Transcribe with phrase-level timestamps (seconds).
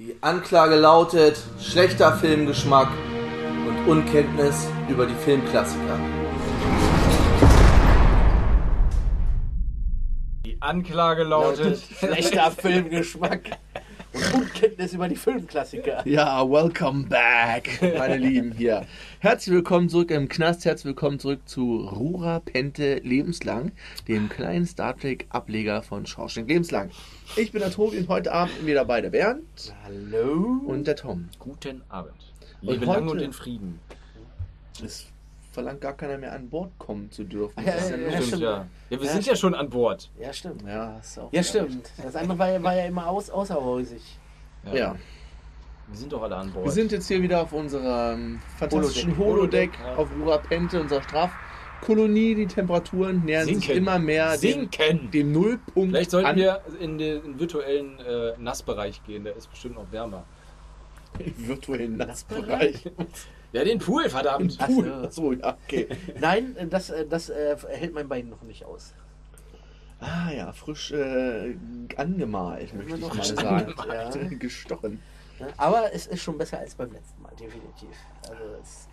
[0.00, 2.86] Die Anklage lautet schlechter Filmgeschmack
[3.66, 5.98] und Unkenntnis über die Filmklassiker.
[10.46, 11.82] Die Anklage lautet.
[11.98, 13.58] Schlechter Filmgeschmack
[14.12, 16.02] und Unkenntnis über die Filmklassiker.
[16.04, 18.84] Ja, welcome back, meine Lieben hier.
[19.20, 23.70] Herzlich willkommen zurück im Knast, herzlich willkommen zurück zu Rura Pente Lebenslang,
[24.08, 26.90] dem kleinen Star Trek Ableger von Schorschenk Lebenslang.
[27.36, 30.60] Ich bin der Tobi und heute Abend wieder bei der Bernd Hallo?
[30.66, 31.28] und der Tom.
[31.38, 32.14] Guten Abend.
[32.60, 33.78] Und Lebe lang heute- und in Frieden.
[34.84, 35.06] Es
[35.52, 37.62] verlangt gar keiner mehr an Bord kommen zu dürfen.
[37.64, 38.66] Ja, ja, ja Stimmt, ja.
[38.90, 40.10] Ja, wir Ja, sind ja schon an Bord.
[40.20, 40.62] Ja, stimmt.
[40.66, 41.90] ja, ist auch Ja, stimmt.
[42.02, 44.02] Das andere war, ja- war ja immer aus, außerhäusig.
[44.72, 44.96] Ja.
[45.90, 46.66] Wir sind doch alle an Bord.
[46.66, 49.70] Wir sind jetzt hier wieder auf unserem fantastischen Holodeck.
[49.72, 49.96] Holodeck, Ja.
[49.96, 52.34] auf Urapente, unserer Strafkolonie.
[52.34, 53.76] Die Temperaturen nähern sich Sinken.
[53.78, 55.10] immer mehr dem, Sinken.
[55.10, 56.36] dem Nullpunkt Vielleicht sollten an.
[56.36, 60.24] wir in den virtuellen äh, Nassbereich gehen, der ist bestimmt noch wärmer.
[61.18, 62.84] Im virtuellen Nassbereich.
[63.50, 64.58] Ja, den Pool, verdammt.
[64.60, 64.84] Ach Cool.
[64.84, 64.92] so.
[65.06, 65.88] Achso, ja, okay.
[66.20, 68.92] Nein, das, äh, das äh, hält mein Bein noch nicht aus.
[70.00, 71.56] Ah ja, frisch äh,
[71.96, 73.74] angemalt, möchte ich mal sagen.
[73.88, 74.28] ja.
[74.38, 75.00] Gestochen.
[75.56, 77.96] Aber es ist schon besser als beim letzten Mal, definitiv.
[78.28, 78.88] Also es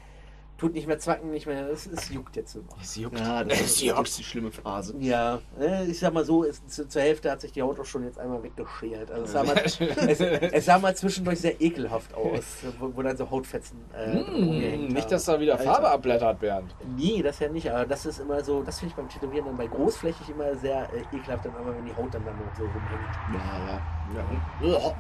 [0.58, 1.70] tut nicht mehr zwacken, nicht mehr.
[1.70, 2.82] Es, es juckt jetzt noch.
[2.82, 3.20] Es juckt.
[3.20, 4.08] Ja, das Es ist, juckt.
[4.08, 4.96] ist die schlimme Phase.
[5.00, 7.86] Ja, äh, ich sag mal so, es, zu, zur Hälfte hat sich die Haut auch
[7.86, 9.12] schon jetzt einmal weggeschert.
[9.12, 9.80] Also es sah mal, es,
[10.22, 12.44] es sah mal zwischendurch sehr ekelhaft aus,
[12.80, 15.10] wo, wo dann so Hautfetzen äh, rumgehängt nicht, haben.
[15.12, 15.58] dass da wieder.
[15.58, 16.76] Farbe abblättert, Bernd.
[16.96, 19.58] Nee, das ja nicht, aber das ist immer so, das finde ich beim Tätowieren dann
[19.58, 22.64] bei großflächig immer sehr äh, ekelhaft, dann immer wenn die Haut dann, dann noch so
[22.64, 23.16] rumhängt.
[23.34, 24.20] Ja,
[24.64, 24.72] ja.
[24.72, 24.96] ja.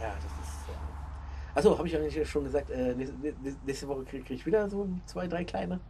[0.00, 0.29] Ja, das ist.
[0.29, 0.29] Ja.
[1.54, 3.16] Achso, habe ich eigentlich schon gesagt, äh, nächste,
[3.66, 5.80] nächste Woche kriege krieg ich wieder so zwei, drei kleine.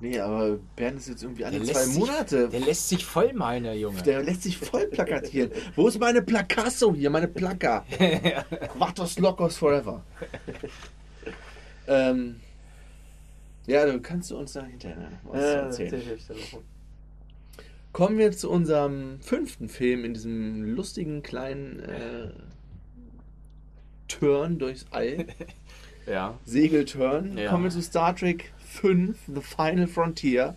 [0.00, 2.48] Nee, aber Bernd ist jetzt irgendwie alle Der zwei sich- Monate.
[2.48, 4.00] Der lässt sich voll meinen, der Junge.
[4.02, 5.50] Der lässt sich voll plakatieren.
[5.74, 7.84] Wo ist meine Placasso hier, meine Plaka?
[8.78, 10.04] Vatos Locos Forever.
[11.88, 12.36] ähm,
[13.66, 16.02] ja, du kannst du uns da hinterher was Äh, erzählen.
[17.92, 22.30] Kommen wir zu unserem fünften Film in diesem lustigen kleinen äh,
[24.08, 25.26] Turn durchs All.
[26.06, 26.34] ja.
[26.44, 27.36] Segelturn.
[27.38, 27.50] Ja.
[27.50, 30.54] Kommen wir zu Star Trek 5, The Final Frontier.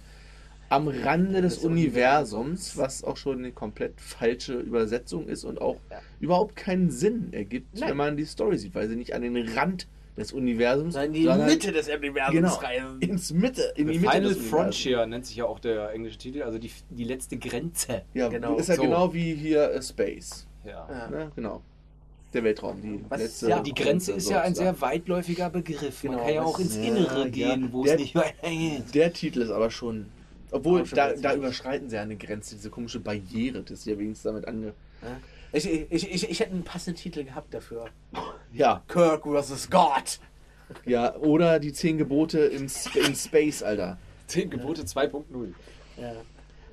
[0.70, 5.76] Am Rande des Des Universums, was auch schon eine komplett falsche Übersetzung ist und auch
[5.90, 6.00] Ja.
[6.22, 7.90] überhaupt keinen Sinn ergibt, Nein.
[7.90, 11.24] wenn man die Story sieht, weil sie nicht an den Rand des Universums, Nein, die
[11.26, 13.02] sondern Mitte des Universums genau, reisen.
[13.02, 14.50] ins Mitte, in die The Mitte Final des Universums.
[14.50, 18.04] Frontier nennt sich ja auch der englische Titel, also die, die letzte Grenze.
[18.14, 18.56] Ja, Genau.
[18.56, 18.84] ist ja So.
[18.84, 20.48] genau wie hier äh, Space.
[20.64, 20.88] Ja.
[20.90, 21.10] Ja.
[21.10, 21.32] Ne?
[21.36, 21.62] Genau.
[22.34, 23.50] Der Weltraum, die Was- letzte.
[23.50, 26.04] ja, Die Grenze ist ja ein sehr weitläufiger Begriff.
[26.04, 27.28] Man Genau, kann ja auch ins Innere ja.
[27.28, 28.84] gehen, wo Der- es nicht weitergeht.
[28.94, 30.06] Der Titel ist aber schon.
[30.52, 33.98] Obwohl, schon da, da überschreiten sie ja eine Grenze, diese komische Barriere, das ist ja
[33.98, 34.74] wenigstens damit ange.
[35.02, 35.18] Ja.
[35.54, 37.86] Ich, ich, ich, ich hätte einen passenden Titel gehabt dafür.
[38.54, 39.70] Ja, Kirk vs.
[39.70, 40.20] God.
[40.86, 43.98] ja, oder die zehn Gebote in, in Space, Alter.
[44.28, 45.24] Zehn Gebote 2.0.
[45.98, 46.14] Ja.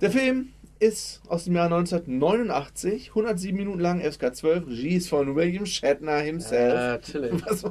[0.01, 5.35] Der Film ist aus dem Jahr 1989, 107 Minuten lang, FSK 12, Regie ist von
[5.35, 6.75] William Shatner himself.
[6.75, 7.33] natürlich.
[7.47, 7.65] Was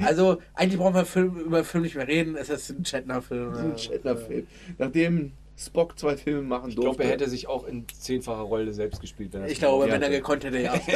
[0.00, 2.36] Also, eigentlich brauchen wir Film, über Film nicht mehr reden.
[2.36, 3.52] Es ist ein Shatner-Film.
[3.52, 3.60] das?
[3.60, 4.46] Ein Shatner-Film.
[4.78, 6.90] Nachdem Spock zwei Filme machen Ich durfte.
[6.90, 9.32] glaube, er hätte sich auch in zehnfacher Rolle selbst gespielt.
[9.32, 10.72] Wenn er Ich glaube, wenn er gekonnt hätte, ja.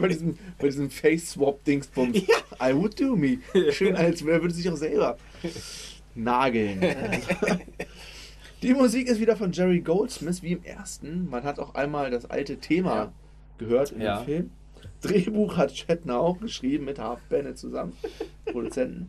[0.00, 2.18] Bei diesem, bei diesem Face-Swap-Dingsbums.
[2.60, 3.38] I would do me.
[3.70, 5.16] Schön, als er würde sich auch selber
[6.16, 6.80] nageln.
[8.62, 11.28] Die Musik ist wieder von Jerry Goldsmith, wie im ersten.
[11.30, 13.12] Man hat auch einmal das alte Thema Ja.
[13.58, 14.18] gehört in Ja.
[14.18, 14.50] dem Film.
[15.02, 17.94] Drehbuch hat Shatner auch geschrieben mit Half Bennett zusammen,
[18.44, 19.08] Produzenten.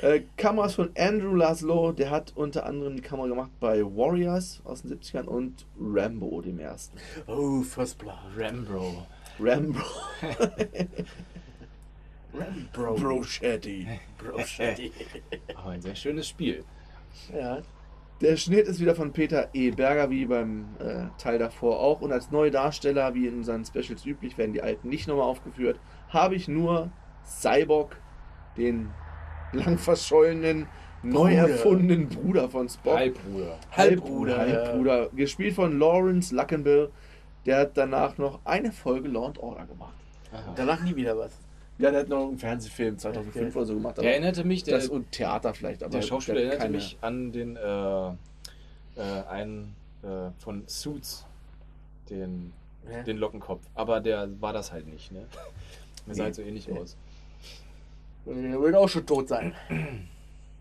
[0.00, 4.82] Äh, Kameras von Andrew Laszlo, der hat unter anderem die Kamera gemacht bei Warriors aus
[4.82, 6.98] den 70ern und Rambo, dem ersten.
[7.26, 8.14] Oh, First Blood.
[8.36, 9.06] Rambo.
[9.40, 9.80] Rambo.
[12.72, 12.94] Bro.
[12.96, 13.86] Bro Shetty.
[14.18, 14.92] Bro, shitty.
[15.54, 16.64] Aber ein sehr schönes Spiel.
[17.34, 17.58] ja.
[18.22, 19.70] Der Schnitt ist wieder von Peter E.
[19.70, 22.00] Berger, wie beim äh, Teil davor auch.
[22.00, 25.78] Und als neue Darsteller, wie in unseren Specials üblich, werden die alten nicht nochmal aufgeführt.
[26.08, 26.90] Habe ich nur
[27.26, 28.00] Cyborg,
[28.56, 28.90] den
[29.52, 30.66] lang verschollenen,
[31.02, 32.96] neu erfundenen Bruder von Spock.
[32.96, 33.58] Halbbruder.
[33.70, 35.10] Halbbruder, Halbbruder.
[35.14, 36.90] Gespielt von Lawrence Luckenbill.
[37.44, 39.94] Der hat danach noch eine Folge Law and Order gemacht.
[40.32, 40.52] Aha.
[40.56, 41.38] Danach nie wieder was.
[41.78, 43.56] Ja, der hat noch einen Fernsehfilm 2005 Okay.
[43.58, 43.98] oder so gemacht.
[43.98, 45.82] Der erinnerte mich, der, das und Theater vielleicht.
[45.82, 48.08] Aber der Schauspieler der erinnerte keine- mich an den äh,
[48.96, 51.26] äh, einen äh, von Suits,
[52.08, 52.52] den,
[53.06, 53.60] den Lockenkopf.
[53.74, 55.26] Aber der war das halt nicht, ne?
[56.06, 56.24] Mir sah Nee.
[56.26, 56.96] halt so ähnlich aus.
[58.24, 59.54] Der wird auch schon tot sein.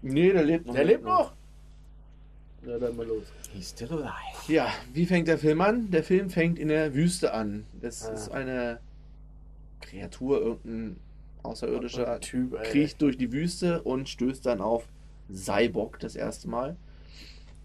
[0.01, 0.73] Nee, der lebt noch.
[0.75, 1.31] Der lebt noch.
[2.65, 3.23] Ja, dann mal los.
[3.53, 4.51] He's still alive.
[4.51, 5.89] Ja, wie fängt der Film an?
[5.91, 7.65] Der Film fängt in der Wüste an.
[7.81, 8.11] Das Ah.
[8.13, 8.79] ist eine
[9.81, 10.97] Kreatur, irgendein
[11.45, 12.63] außerirdischer Typ, ey.
[12.71, 14.87] kriecht durch die Wüste und stößt dann auf
[15.33, 16.75] Cyborg das erste Mal,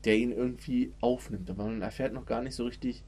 [0.05, 1.50] der ihn irgendwie aufnimmt.
[1.50, 3.05] Aber man erfährt noch gar nicht so richtig,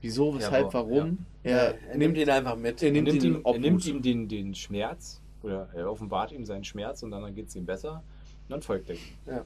[0.00, 1.18] wieso, weshalb, warum.
[1.44, 2.82] Ja, Er, er nimmt ihn einfach mit.
[2.82, 6.32] er Er nimmt nimmt, ihn ihm, er nimmt ihm den, den Schmerz oder er offenbart
[6.32, 8.02] ihm seinen Schmerz und dann geht es ihm besser
[8.44, 9.00] und dann folgt er ihm.
[9.26, 9.44] Ja.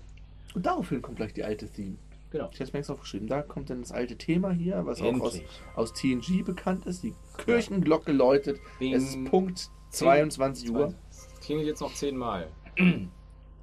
[0.55, 1.97] Und daraufhin kommt gleich die alte Theme.
[2.31, 2.49] Genau.
[2.51, 3.29] Ich habe es mir extra aufgeschrieben.
[3.29, 5.45] Da kommt dann das alte Thema hier, was auch aus, Endlich.
[5.75, 7.03] aus TNG bekannt ist.
[7.03, 8.59] Die Kirchenglocke läutet.
[8.79, 8.95] Bing.
[8.95, 10.95] Es ist Punkt 22 Uhr.
[11.11, 12.49] Das klingelt jetzt noch zehnmal.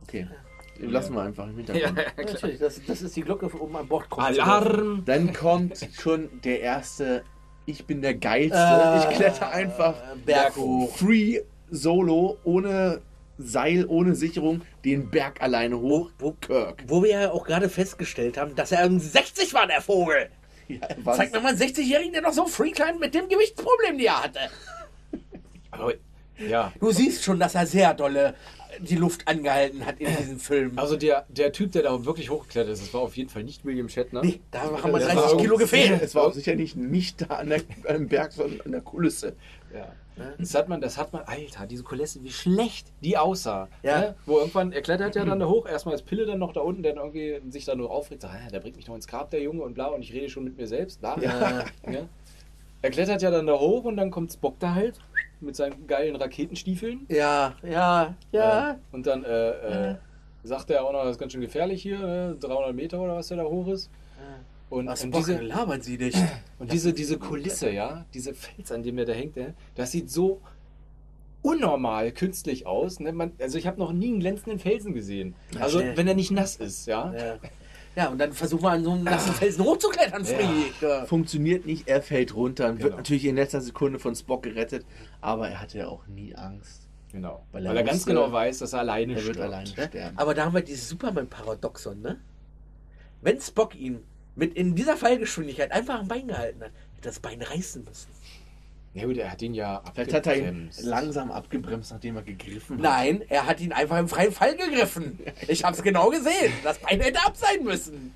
[0.04, 0.28] Okay.
[0.80, 1.98] Lassen wir einfach im Hintergrund.
[2.18, 5.04] Natürlich, das, das ist die Glocke, um an Bord kommen zu Alarm!
[5.06, 7.24] Dann kommt schon der erste.
[7.68, 8.58] Ich bin der Geilste.
[8.58, 9.94] Äh, ich kletter einfach
[10.26, 10.96] Berg hoch.
[10.96, 13.02] free solo, ohne
[13.38, 16.10] Seil, ohne Sicherung, den Berg alleine hoch.
[16.18, 16.84] Wo- Kirk.
[16.88, 20.30] Wo wir ja auch gerade festgestellt haben, dass er um 60 war, der Vogel.
[20.70, 21.18] Ja, was?
[21.18, 24.24] Zeig mir mal einen 60-Jährigen, der noch so free klein mit dem Gewichtsproblem, die er
[24.24, 24.40] hatte.
[25.72, 25.94] Aber,
[26.48, 28.36] ja, Du siehst schon, dass er sehr dolle
[28.80, 30.78] die Luft angehalten hat in diesem Film.
[30.78, 33.66] also der, der Typ, der da wirklich hochgeklettert ist, das war auf jeden Fall nicht
[33.66, 34.22] William Shatner.
[34.24, 36.02] nee, da haben wir Das 30 war Kilo gefehlt.
[36.02, 39.36] Es war auch sicherlich nicht da an der, am Berg, sondern an der Kulisse.
[39.74, 39.92] Ja.
[40.38, 43.70] Das hat man, das hat man, Alter, diese Kulisse, wie schlecht die aussah.
[43.84, 44.00] Ja.
[44.00, 44.16] Ne?
[44.26, 46.84] Wo irgendwann, er klettert ja dann da hoch, erstmal als Pille dann noch da unten,
[46.84, 49.30] der dann irgendwie sich da nur aufregt, so, ah, der bringt mich noch ins Grab,
[49.32, 51.18] der Junge und bla, und ich rede schon mit mir selbst, bla.
[51.22, 51.66] Ja.
[51.90, 52.08] Ja.
[52.82, 55.00] Er klettert ja dann da hoch und dann kommt Spock da halt
[55.42, 57.06] mit seinen geilen Raketenstiefeln.
[57.10, 58.72] Ja, ja, ja.
[58.72, 59.96] Äh, und dann äh, äh,
[60.44, 62.38] sagt er auch noch, das ist ganz schön gefährlich hier, ne?
[62.40, 63.90] 300 Meter oder was der da hoch ist.
[64.70, 66.18] Und, Was und Bock, diese, labern Sie nicht.
[66.60, 70.12] und diese, diese Kulisse, ja, diese Fels, an dem der da hängt, ja, das sieht
[70.12, 70.42] so
[71.42, 73.00] unnormal künstlich aus.
[73.00, 73.12] Ne?
[73.12, 75.34] Man, also ich habe noch nie einen glänzenden Felsen gesehen.
[75.60, 77.14] Also wenn er nicht nass ist, ja.
[77.14, 77.38] Ja.
[77.96, 80.82] Ja, und dann versuchen wir an so einem nassen Felsen hochzuklettern, Freak.
[80.82, 81.06] Ja.
[81.06, 82.98] Funktioniert nicht, er fällt runter und wird Genau.
[82.98, 84.86] natürlich in letzter Sekunde von Spock gerettet,
[85.22, 86.88] aber er hatte ja auch nie Angst.
[87.12, 87.44] Genau.
[87.52, 89.40] Weil Weil er er, ganz wusste, genau weiß, dass er alleine Er wird stirbt.
[89.42, 89.88] alleine Ne?
[89.88, 90.18] sterben.
[90.18, 92.20] Aber da haben wir dieses Superman-Paradoxon, ne?
[93.22, 94.04] Wenn Spock ihn
[94.36, 98.10] mit in dieser Fallgeschwindigkeit einfach am Bein gehalten hat, hätte das Bein reißen müssen.
[98.94, 100.84] Ja gut, er hat ihn ja Vielleicht hat er ihn abgebremst.
[100.84, 102.84] langsam abgebremst, nachdem er gegriffen hat.
[102.84, 105.20] Nein, er hat ihn einfach im freien Fall gegriffen.
[105.48, 106.52] Ich hab's genau gesehen.
[106.64, 108.14] Das Bein hätte ab sein müssen.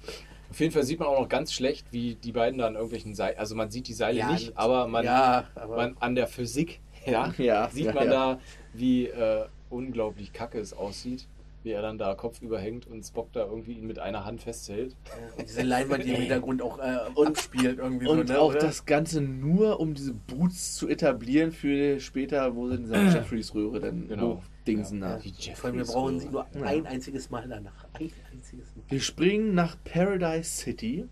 [0.50, 3.16] Auf jeden Fall sieht man auch noch ganz schlecht, wie die beiden da an irgendwelchen
[3.16, 6.28] Seilen, also man sieht die Seile Ja, nicht, aber man, ja, aber man an der
[6.28, 8.12] Physik, ja, Ja, sieht ja, man ja.
[8.34, 8.40] da,
[8.74, 11.28] wie äh, unglaublich kacke es aussieht,
[11.64, 14.96] wie er dann da kopfüber hängt und Spock da irgendwie ihn mit einer Hand festhält.
[15.38, 18.40] Und diese Leinwand, die im Hintergrund auch äh, Und- abspielt irgendwie Und so, ne?
[18.40, 18.60] auch oder?
[18.60, 23.80] das Ganze nur, um diese Boots zu etablieren für später, wo sie in dieser Jeffreys-Röhre
[23.80, 24.42] dann Genau.
[24.62, 25.02] hochdingsen.
[25.02, 25.16] Ja.
[25.18, 25.22] nach.
[25.22, 26.20] Die Vor allem, wir Jeffreys brauchen Röhre.
[26.22, 26.68] sie nur Ja.
[26.70, 27.86] ein einziges Mal danach.
[27.94, 28.84] Ein einziges Mal.
[28.90, 31.06] Wir springen nach Paradise City.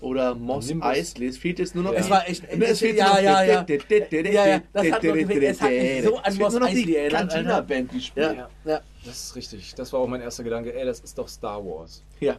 [0.00, 0.72] Oder Moss.
[0.80, 1.26] Eisley.
[1.28, 1.92] Es fehlt jetzt nur noch.
[1.92, 1.98] Ja.
[2.00, 2.44] Es war echt.
[2.48, 3.66] Es fehlt ja, nur noch- ja, ja.
[3.66, 7.20] Ja, ja, das hat mich so an Es fehlt Mos nur noch die Eisley erinnert,
[7.22, 7.34] Alter.
[7.34, 8.36] Cantina-Band, die spielt.
[8.36, 8.80] Ja, ja.
[9.04, 9.74] Das ist richtig.
[9.74, 10.74] Das war auch mein erster Gedanke.
[10.74, 12.02] Ey, das ist doch Star Wars.
[12.20, 12.36] Ja.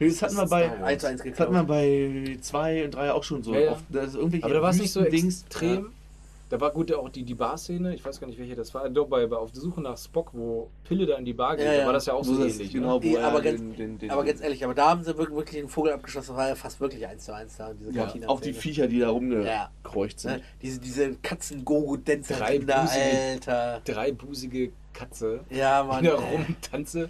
[0.00, 0.88] Das hatten wir ist bei, Star Wars.
[0.88, 3.52] 1 zu 1 das hatten wir bei 2 und 3 auch schon so.
[3.54, 3.72] Ja, ja.
[3.72, 5.92] Oft, dass irgendwelche Aber da war es nicht so Wüstendings- extrem.
[6.50, 9.06] Da war gut auch die, die Bar-Szene, ich weiß gar nicht welche das war, doch
[9.06, 11.72] bei, bei Auf der Suche nach Spock, wo Pille da in die Bar geht, Ja,
[11.72, 11.86] da ja.
[11.86, 12.72] war das ja auch so ähnlich.
[12.72, 13.00] genau, Ne?
[13.00, 15.36] Die- er aber ganz- den, den, den, Aber ganz ehrlich, aber da haben sie wirklich,
[15.36, 16.28] wirklich den Vogel abgeschossen.
[16.28, 17.74] Das war ja fast wirklich 1 zu 1 da.
[17.74, 19.10] Diese ja, auch die Viecher, die da Ja.
[19.12, 20.32] rumgekreucht sind.
[20.38, 20.42] Ne?
[20.62, 23.02] Diese, diese katzen gogo dänzer Drei kinder busige-
[23.32, 23.80] Alter.
[23.84, 26.04] Dreibusige Katze, Ja, die Mann.
[26.04, 26.36] da ey.
[26.36, 27.08] rumtanze.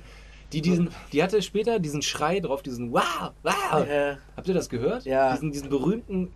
[0.52, 3.86] Die, diesen, die hatte später diesen Schrei drauf, diesen Wow, wow.
[3.88, 4.16] Ja.
[4.36, 5.04] Habt ihr das gehört?
[5.04, 5.32] Ja.
[5.32, 6.32] Diesen, diesen berühmten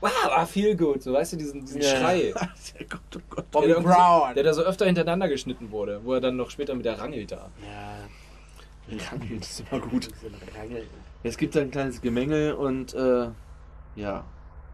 [0.00, 1.96] Wow, I feel good, so weißt du, diesen, diesen Ja.
[1.96, 2.32] Schrei.
[2.88, 3.50] Gott, oh Gott.
[3.50, 4.34] Bobby der, da Brown.
[4.34, 7.32] der da so öfter hintereinander geschnitten wurde, wo er dann noch später mit der rangelt
[7.32, 7.50] da.
[7.62, 8.08] Ja.
[9.10, 10.08] Rangeln, das ist immer gut.
[10.56, 10.86] Rangel.
[11.22, 13.28] Es gibt ein kleines Gemenge und äh,
[13.96, 14.24] ja.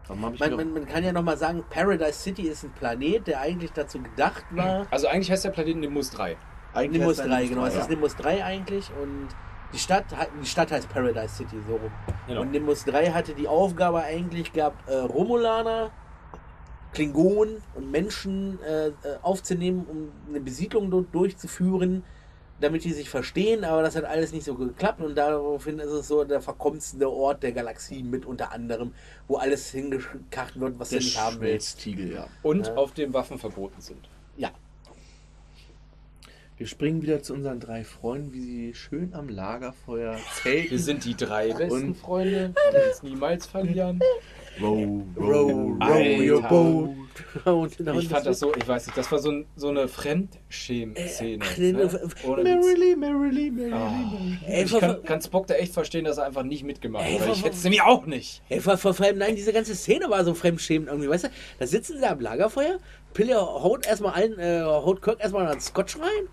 [0.07, 3.99] Man, man, man kann ja nochmal sagen, Paradise City ist ein Planet, der eigentlich dazu
[3.99, 4.85] gedacht war.
[4.91, 6.37] Also eigentlich heißt der Planet Nimbus 3.
[6.75, 7.65] eigentlich Nimbus erst 3, ein genau.
[7.65, 7.81] Es ja.
[7.81, 9.29] ist Nimbus 3 eigentlich und
[9.75, 11.91] die Stadt, hat- die Stadt heißt Paradise City, so rum.
[12.27, 12.41] Genau.
[12.41, 15.91] Und Nimbus 3 hatte die Aufgabe eigentlich gehabt, äh, Romulaner,
[16.93, 18.91] Klingonen und Menschen äh, äh,
[19.21, 22.03] aufzunehmen, um eine Besiedlung dort durchzuführen,
[22.61, 26.07] damit die sich verstehen, aber das hat alles nicht so geklappt und daraufhin ist es
[26.07, 28.93] so der verkommenste Ort der Galaxie mit unter anderem,
[29.27, 31.81] wo alles hingekarrt wird, was Der du nicht haben willst.
[31.81, 32.27] Schmelztiegel, ja.
[32.43, 32.75] Und Ja.
[32.75, 34.07] auf dem Waffen verboten sind.
[34.37, 34.51] Ja,
[36.57, 40.71] Wir springen wieder zu unseren drei Freunden, wie sie schön am Lagerfeuer zelten.
[40.71, 43.99] Wir sind die drei besten Und- Freunde, die uns niemals verlieren.
[44.61, 46.89] row, row, row your boat.
[47.45, 51.43] Und Ich fand das so, ich weiß nicht, das war so, ein, so eine Fremdschäm-Szene.
[51.45, 51.89] Ach, nee, ne?
[52.25, 53.89] Merrily, merrily, merrily, Ah.
[53.89, 54.37] merrily.
[54.47, 57.11] Ey, Ich kann, kann Spock da echt verstehen, dass er einfach nicht mitgemacht hat.
[57.33, 58.41] Ich hätte es nämlich auch nicht.
[58.47, 61.29] Ey, vor, vor, vor allem, nein, diese ganze Szene war so fremdschämend irgendwie, weißt du?
[61.59, 62.77] Da sitzen sie am Lagerfeuer
[63.13, 66.27] Pille haut erstmal allen, äh, haut Kirk erstmal einen Scotch rein.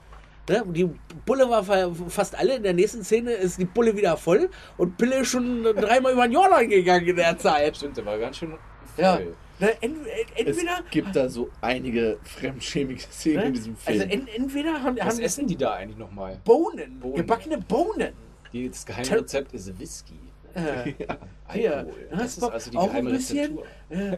[0.49, 0.65] Ne?
[0.69, 0.91] Die
[1.25, 2.57] Bulle war fa- fast alle.
[2.57, 6.27] In der nächsten Szene ist die Bulle wieder voll und Pille ist schon dreimal über
[6.27, 7.77] den Jordan gegangen in der Zeit.
[7.77, 8.59] Stimmt, der war ganz schön voll.
[8.97, 9.19] Ja.
[9.61, 9.71] Ne?
[9.81, 9.99] Ent, ent,
[10.35, 10.81] Es entweder.
[10.91, 13.45] gibt da so einige fremdschämige Szenen Ne?
[13.47, 14.01] in diesem Film.
[14.01, 16.41] Also ent, entweder haben, Was haben essen die da eigentlich nochmal?
[16.45, 17.15] Bohnen, Bohnen.
[17.17, 18.13] gebackene Bohnen.
[18.53, 20.15] Die- Das Geheimrezept ist Whisky.
[20.55, 21.17] Äh, ja.
[21.53, 21.95] Hier, Alkohol.
[22.11, 23.59] hast Das ist Bock also die auch geheime ein bisschen?
[23.59, 23.65] Rezeptur.
[23.91, 24.13] Äh,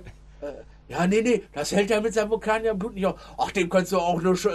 [0.46, 0.52] äh,
[0.88, 3.14] ja, nee, nee, das hält er mit seinem Vulkanierblut nicht auf.
[3.38, 4.50] Ach, dem kannst du auch Sch äh,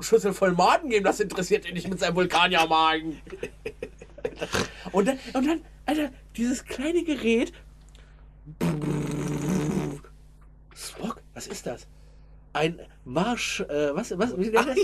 [0.00, 3.20] Schüssel voll Maden geben, das interessiert ihn nicht mit seinem Vulkaniermagen.
[4.92, 7.52] und, dann, und dann, Alter, dieses kleine Gerät.
[10.74, 11.86] Spock, was ist das?
[12.52, 14.76] Ein Marsch, äh, was, was, wie nennt das?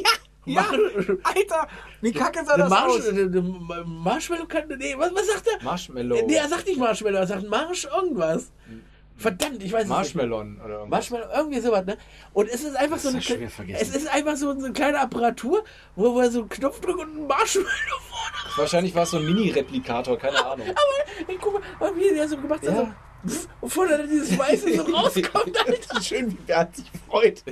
[0.44, 1.68] ja, Marsch- Alter,
[2.00, 3.08] wie kacke sah das Marsch, aus?
[3.08, 3.42] eine, eine
[3.84, 5.64] Marshmallow kann, nee, was, was sagt er?
[5.64, 6.26] Marshmallow.
[6.26, 8.52] Nee, er sagt nicht Marshmallow, er sagt Marsch irgendwas.
[9.18, 9.96] Verdammt, ich weiß es nicht.
[9.96, 10.88] Marshmallow oder irgendwas.
[11.10, 11.96] Marshmallow, irgendwie sowas, ne?
[12.34, 13.80] Und es ist einfach so eine, schwer vergessen.
[13.90, 17.26] es ist einfach so, eine kleine Apparatur, wo wir so einen Knopf drücken und ein
[17.26, 17.66] Marshmallow
[18.10, 18.56] vorne.
[18.56, 20.66] Wahrscheinlich war es so ein Mini-Replikator, keine Ahnung.
[20.70, 22.94] Aber ich guck mal, wie der so gemacht hat, Ja.
[23.24, 26.02] so, und vorne dann dieses Weiße so rauskommt, Alter.
[26.02, 27.42] Schön, wie hat sich freut.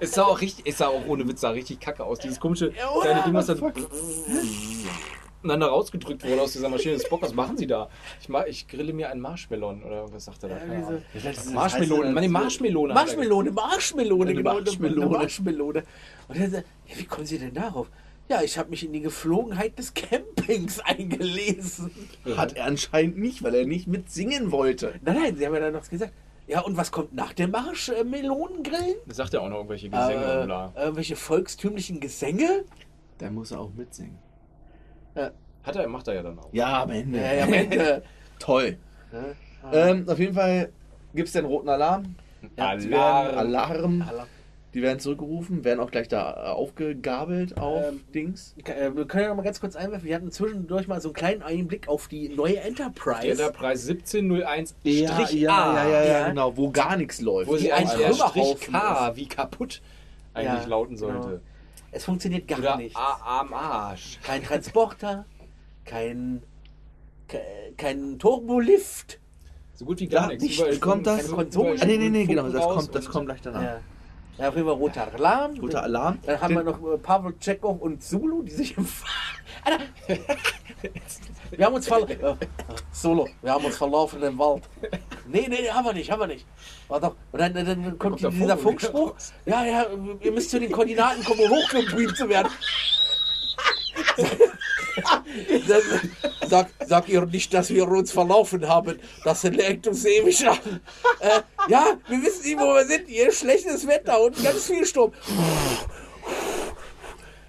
[0.00, 2.18] Es sah auch richtig, es sah auch ohne Witz sah richtig kacke aus.
[2.18, 3.58] Dieses komische Ja, kleine Ding, was dann
[5.42, 6.98] und dann da rausgedrückt wurde aus dieser Maschine.
[6.98, 7.88] Spock, was machen Sie da?
[8.20, 10.56] Ich, ma ich grille mir einen Marshmallow oder was sagt er da?
[10.56, 12.92] Ja, diese- Marshmelone, meine Marshmelone.
[12.92, 15.06] er Marshmelone, Marshmelone, genau, Marshmelone.
[15.10, 15.82] Marshmelone.
[16.28, 17.88] Und dann sagt, ja, wie kommen Sie denn darauf?
[18.28, 21.90] Ja, ich habe mich in die Geflogenheit des Campings eingelesen.
[22.36, 24.94] Hat er anscheinend nicht, weil er nicht mitsingen wollte.
[25.02, 26.12] Nein, nein, Sie haben ja dann noch gesagt.
[26.46, 28.96] Ja, und was kommt nach dem Marshmelonengrillen?
[29.06, 30.72] Da sagt er auch noch irgendwelche Gesänge Äh, und bla.
[30.76, 32.64] irgendwelche volkstümlichen Gesänge?
[33.18, 34.18] Da muss er auch mitsingen.
[35.64, 36.48] Hat er, macht er ja dann auch.
[36.52, 37.18] Ja, am Ende.
[37.18, 38.02] Ja, ja, am Ende.
[38.38, 38.78] Toll.
[39.72, 40.70] Ähm, auf jeden Fall
[41.14, 42.14] gibt es den roten Alarm.
[42.42, 43.38] Die werden, Alarm.
[43.38, 44.02] Alarm.
[44.08, 44.26] Alarm.
[44.74, 48.54] Die werden zurückgerufen, werden auch gleich da äh, aufgegabelt auf Ähm, Dings.
[48.64, 50.06] Äh, Wir können ja noch mal ganz kurz einwerfen.
[50.06, 53.22] Wir hatten zwischendurch mal so einen kleinen Einblick auf die neue Enterprise.
[53.22, 55.74] Die Enterprise 1701 ja, Strich ja, A.
[55.74, 56.28] ja, ja, ja, Ja.
[56.28, 57.48] genau, wo gar nichts läuft.
[57.50, 59.80] Wo sie ein eigentlich Strich K wie kaputt
[60.34, 61.38] eigentlich Ja, lauten genau.
[61.90, 62.96] Es funktioniert gar Oder nicht.
[62.96, 64.18] A am Arsch.
[64.22, 65.24] Kein Transporter,
[65.84, 66.42] kein,
[67.26, 67.40] ke-
[67.76, 69.18] kein Turbolift.
[69.74, 70.42] So gut wie gar Ja, nichts.
[70.44, 73.26] nicht- Überall kommt das- Funken- Konsole- Ah, nee, nee, nee, genau, das kommt, das kommt
[73.26, 73.62] gleich danach.
[73.62, 73.80] Ja.
[74.38, 75.54] ja, auf jeden Fall roter Alarm.
[75.58, 76.18] Guter Alarm.
[76.26, 78.86] Dann haben Den- wir noch äh, Pavel Tschechow und Zulu, die sich im
[79.64, 79.84] Alter.
[81.50, 82.18] Wir haben uns verlaufen.
[82.20, 82.34] Äh,
[82.92, 84.62] Solo, wir haben uns verlaufen im Wald.
[85.26, 86.46] Nee, nee, haben wir nicht, haben wir nicht.
[86.88, 87.14] War doch.
[87.32, 89.14] Und dann, dann, dann kommt kommt dieser wieder Funkspruch.
[89.46, 89.86] Ja, ja,
[90.20, 92.50] ihr müsst zu den Koordinaten kommen, um hochgebeamt zu werden.
[96.48, 98.98] Sag, sag ihr nicht, dass wir uns verlaufen haben.
[99.24, 100.80] Das legt uns ewig an.
[101.20, 103.06] Äh, ja, wir wissen nicht, wo wir sind.
[103.06, 105.12] Hier schlechtes Wetter und ganz viel Sturm.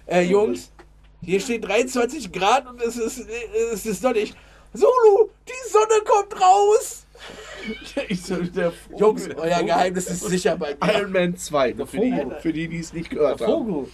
[0.05, 0.71] Äh, Jungs,
[1.21, 3.27] hier steht 23 Grad und es ist,
[3.73, 4.35] es ist nicht.
[4.73, 7.05] Solo, die Sonne kommt raus.
[8.07, 8.99] Ich so, der Vogel.
[8.99, 10.93] Jungs, euer Geheimnis ist sicher bei mir.
[10.95, 12.39] Iron Man 2, für die, Vogel.
[12.39, 13.51] für die, die es nicht gehört haben.
[13.51, 13.87] Vogel.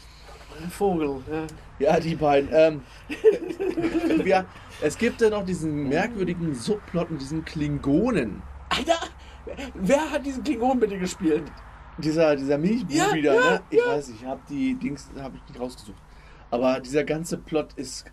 [0.61, 1.23] Ein Vogel.
[1.31, 1.47] Ja.
[1.79, 2.49] Ja, die beiden.
[2.53, 2.81] Ähm,
[4.25, 4.45] ja,
[4.81, 8.43] es gibt ja noch diesen merkwürdigen Subplot mit diesen Klingonen.
[8.69, 8.99] Alter,
[9.73, 11.43] wer hat diesen Klingon bitte gespielt?
[11.97, 13.61] Dieser, dieser Milchbubi Ja, da, ja, ne?
[13.69, 15.97] Ich weiß nicht, ich habe die Dings habe ich nicht rausgesucht.
[16.51, 18.05] Aber dieser ganze Plot ist.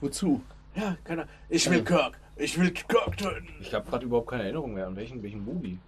[0.00, 0.42] Wozu?
[0.74, 1.26] Ja, keiner.
[1.48, 2.18] Ich will Kirk.
[2.36, 3.48] Ich will Kirk töten.
[3.60, 5.78] Ich habe gerade überhaupt keine Erinnerung mehr an welchen, welchen Movie.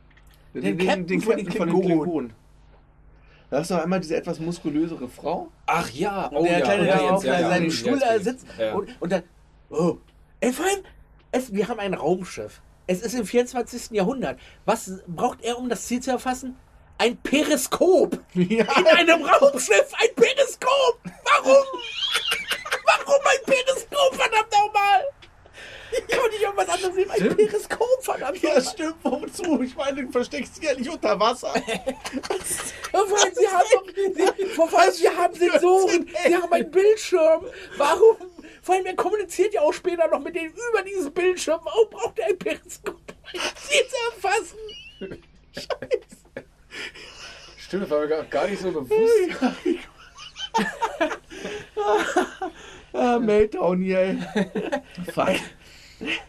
[0.54, 2.32] Den Captain von den Klingonen.
[3.50, 5.48] Da hast du einmal diese etwas muskulösere Frau.
[5.66, 8.46] Ach ja, Und der kleine, ja, der jetzt, auf ja, ja, seinem jetzt Stuhl sitzt
[8.58, 8.75] Ja.
[8.75, 9.22] und, und dann.
[9.70, 9.98] Oh.
[10.40, 10.80] Ey, vor allem,
[11.30, 12.60] es, wir haben ein Raumschiff.
[12.88, 13.90] Es ist im 24.
[13.92, 14.38] Jahrhundert.
[14.64, 16.56] Was braucht er, um das Ziel zu erfassen?
[16.98, 18.18] Ein Periskop.
[18.34, 18.64] Ja.
[18.78, 20.98] In einem Raumschiff ein Periskop.
[21.24, 21.64] Warum?
[22.84, 25.04] Warum ein Periskop, verdammt nochmal?
[26.08, 27.10] Kann man nicht irgendwas anderes nehmen?
[27.10, 27.36] Ein.
[27.36, 29.62] Periskop, verdammt Ja, stimmt, wozu?
[29.62, 31.52] Ich meine, du versteckst dich ja nicht unter Wasser.
[32.92, 37.46] Vor allem, Sie haben, doch, Sie, vor allem, Sie haben Sensoren, Sie haben einen Bildschirm.
[37.76, 38.16] Warum?
[38.62, 41.60] Vor allem, er kommuniziert ja auch später noch mit denen über dieses Bildschirm.
[41.62, 43.00] Warum braucht er ein Periskop,
[43.32, 44.58] sie zu erfassen?
[47.59, 48.90] Stimmt, das war mir gar, gar nicht so bewusst.
[52.92, 54.18] Ah, Meltdown hier, ey.
[55.12, 55.37] Fuck.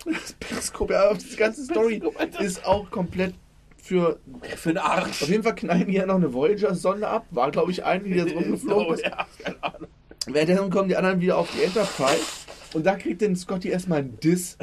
[0.05, 2.01] Das Periskop, ja, aber diese ganze Story
[2.39, 3.35] ist auch komplett
[3.81, 4.19] für.
[4.57, 5.21] Für den Arsch.
[5.21, 7.25] Auf jeden Fall knallen die ja noch eine Voyager-Sonde ab.
[7.31, 9.05] War, glaube ich, eine, die jetzt rumgeflogen ist.
[9.05, 9.87] Ja, keine Ahnung.
[10.25, 12.46] Währenddessen kommen die anderen wieder auf die Enterprise.
[12.73, 14.57] Und da kriegt dann Scotty erstmal einen Diss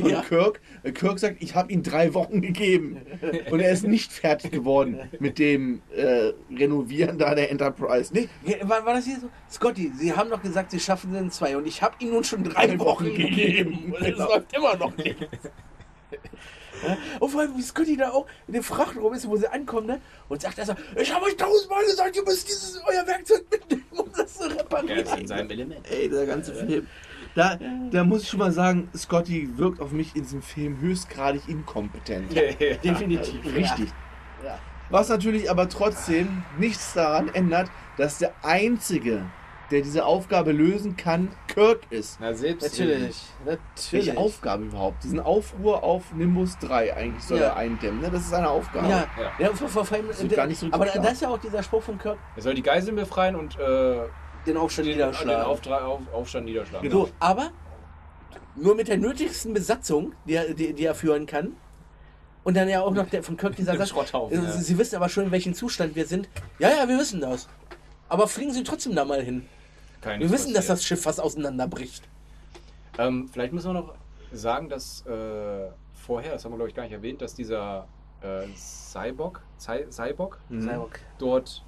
[0.00, 0.20] von Ja.
[0.22, 0.60] Kirk.
[0.94, 2.98] Kirk sagt, ich habe ihm drei Wochen gegeben.
[3.50, 8.12] Und er ist nicht fertig geworden mit dem äh, Renovieren da der Enterprise.
[8.12, 8.28] Nee,
[8.62, 9.28] war, war das hier so?
[9.50, 12.24] Scotty, Sie haben doch gesagt, Sie schaffen es in zwei und ich habe Ihnen nun
[12.24, 13.36] schon drei Drei Wochen Wochen gegeben.
[13.36, 13.92] gegeben.
[13.94, 14.28] Und es Genau.
[14.28, 15.16] läuft immer noch nicht.
[16.86, 19.86] Ja, Und vor allem, wie Scotty da auch in dem Frachtraum ist, wo sie ankommen,
[19.86, 20.00] ne?
[20.28, 23.84] Und sagt er so, ich habe euch tausendmal gesagt, ihr müsst dieses euer Werkzeug mitnehmen,
[23.92, 25.26] um das zu Er ist in reparieren.
[25.26, 25.80] seinem Element.
[25.90, 26.86] Ey, der ganze Film.
[27.36, 27.58] Da,
[27.90, 32.34] da muss ich schon mal sagen, Scotty wirkt auf mich in diesem Film höchstgradig inkompetent.
[32.82, 33.44] Definitiv.
[33.54, 33.90] Richtig.
[34.44, 34.58] Ja.
[34.90, 39.22] Was natürlich aber trotzdem nichts daran ändert, dass der Einzige,
[39.70, 42.18] der diese Aufgabe lösen kann, Kirk ist.
[42.20, 43.22] Na, selbst Natürlich.
[43.44, 44.16] Welche Natürlich.
[44.16, 45.02] Aufgabe überhaupt?
[45.04, 47.46] Diesen Aufruhr auf Nimbus 3 eigentlich soll Ja.
[47.48, 48.00] er eindämmen.
[48.00, 48.10] Ne?
[48.10, 48.88] Das ist seine Aufgabe.
[48.88, 49.32] Ja, Ja.
[49.46, 49.54] ja.
[49.54, 51.04] vor, vor, vor allem, Das wird gar nicht so aber klar.
[51.04, 53.98] da ist ja auch dieser Spruch von Kirk, Er soll die Geiseln befreien und äh,
[54.46, 55.44] den Aufstand den, den niederschlagen.
[55.44, 56.90] Auftra auf, Aufstand niederschlagen.
[56.90, 57.50] So, aber
[58.54, 61.52] nur mit der nötigsten Besatzung, die er, die, die er führen kann.
[62.44, 63.88] Und dann ja auch noch der von Kirk dieser Satz.
[63.88, 64.50] Schrotthaufen, äh, ja.
[64.52, 66.28] Sie, Sie wissen aber schon, in welchem Zustand wir sind.
[66.60, 67.48] Ja, ja, wir wissen das.
[68.08, 69.46] Aber fliegen Sie trotzdem da mal hin.
[70.00, 70.78] Kein Wir wissen, dass passiert.
[70.78, 72.04] das Schiff fast auseinanderbricht.
[72.98, 73.94] Ähm, vielleicht müssen wir noch
[74.32, 77.88] sagen, dass äh, vorher, das haben wir glaube ich gar nicht erwähnt, dass dieser
[78.20, 80.70] äh, Cyborg, Cy Cyborg Mhm.
[81.18, 81.64] Dort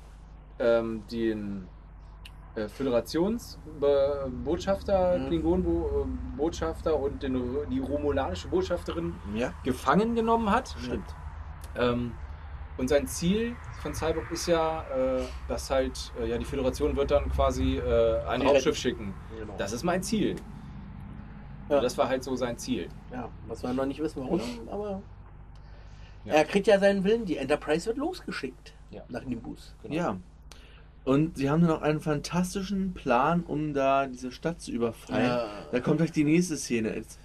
[0.60, 1.66] ähm, den
[2.68, 5.26] Föderationsbotschafter, Mhm.
[5.28, 10.74] Klingon-Botschafter und den, die romulanische Botschafterin Ja, gefangen genommen hat.
[10.82, 11.14] stimmt.
[11.76, 12.12] Ähm,
[12.76, 17.10] und sein Ziel von Cyborg ist ja, äh, dass halt, äh, ja, die Föderation wird
[17.10, 19.14] dann quasi äh, ein Die Raumschiff schicken.
[19.38, 19.54] Genau.
[19.58, 20.36] Das ist mein Ziel.
[21.68, 21.76] Ja.
[21.76, 22.88] Und das war halt so sein Ziel.
[23.12, 25.02] Ja, was wir noch nicht wissen, warum, aber.
[26.24, 26.34] Ja.
[26.34, 28.74] Er kriegt ja seinen Willen, die Enterprise wird losgeschickt.
[29.08, 29.74] Nach Nimbus.
[29.82, 29.94] Genau.
[29.94, 30.16] Ja.
[31.08, 35.24] Und sie haben dann auch einen fantastischen Plan, um da diese Stadt zu überfallen.
[35.24, 35.48] Ja.
[35.72, 36.94] Da kommt gleich die nächste Szene.
[36.94, 37.18] Jetzt,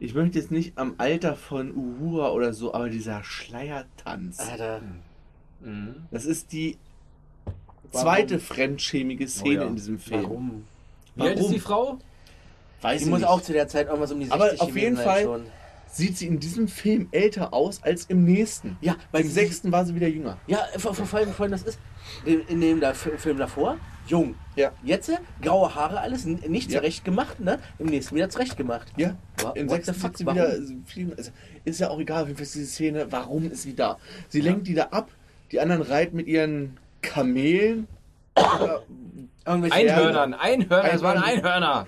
[0.00, 4.40] ich möchte jetzt nicht am Alter von Uhura oder so, aber dieser Schleiertanz.
[4.40, 4.80] Alter.
[5.60, 5.94] Mhm.
[6.10, 6.76] Das ist die
[7.44, 7.90] Warum?
[7.92, 9.66] zweite fremdschämige Szene Oh ja.
[9.68, 10.22] in diesem Film.
[10.24, 10.64] Warum?
[11.14, 11.52] Wie alt ist Warum?
[11.52, 11.98] die Frau?
[12.82, 13.28] Weiß ich muss nicht.
[13.28, 15.42] auch zu der Zeit irgendwas um die 60 Aber auf jeden Fall- Schon.
[15.86, 18.76] Sieht sie in diesem Film älter aus als im nächsten.
[18.80, 20.38] Ja, weil Im sie- sechsten war sie wieder jünger.
[20.48, 21.78] Ja, vor, vor, vor allem, vor allem das ist
[22.24, 24.34] in, in dem da, Fi- Film davor jung.
[24.54, 24.70] Ja.
[24.82, 26.78] Jetzt äh, graue Haare, alles nicht Ja.
[26.80, 27.58] zurecht gemacht, ne?
[27.78, 28.92] Im nächsten wieder zurecht gemacht.
[28.98, 29.16] Ja,
[29.54, 29.94] im what the sechsten
[30.26, 30.52] fuck, wieder.
[30.86, 31.30] viel- also,
[31.64, 33.06] Ist ja auch egal, Fall ist diese Szene.
[33.10, 33.98] Warum ist sie da?
[34.28, 35.10] Sie lenkt die da ab.
[35.52, 37.86] Die anderen reiten mit ihren Kamelen.
[39.44, 41.86] Einhörnern, Einhörner, das waren Einhörner.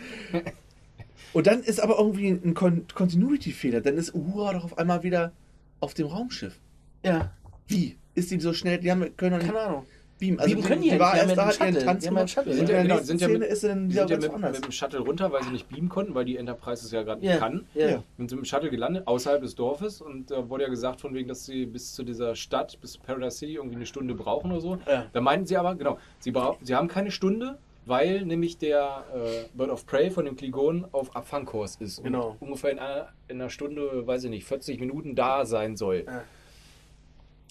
[1.33, 3.81] Und dann ist aber irgendwie ein Con Continuity-Fehler.
[3.81, 5.33] Dann ist Uhura doch auf einmal wieder
[5.81, 6.59] auf dem Raumschiff.
[7.05, 7.33] Ja,
[7.68, 7.96] Wie?
[8.14, 8.79] Ist die so schnell?
[8.79, 9.87] Die haben, können keine Ahnung.
[10.18, 10.38] Beamen.
[10.38, 11.85] Beamen können die die war nicht, die haben erst da, hat ihren.
[11.85, 12.31] Tanz gemacht.
[12.31, 12.52] Shuttle.
[12.52, 14.22] Und Sind in ja, der genau, sind ja mit, ist sie dann die wieder sind
[14.22, 16.92] ja mit, mit dem Shuttle runter, weil sie nicht beamen konnten, weil die Enterprise es
[16.92, 17.66] ja gerade nicht kann.
[17.74, 18.02] Ja.
[18.18, 20.00] Und sind im Shuttle gelandet, außerhalb des Dorfes.
[20.00, 23.00] Und da wurde ja gesagt, von wegen, dass sie bis zu dieser Stadt, bis zu
[23.00, 24.79] Paradise City, irgendwie eine Stunde brauchen oder so.
[24.87, 25.07] Ja.
[25.12, 29.70] Da meinten sie aber, genau, sie, sie haben keine Stunde, weil nämlich der äh, Bird
[29.70, 32.02] of Prey von dem Klingon auf Abfangkurs ist.
[32.02, 32.37] Genau.
[32.40, 36.05] Und ungefähr in einer, in einer Stunde, weiß ich nicht, 40 Minuten da sein soll.
[36.07, 36.24] Ja.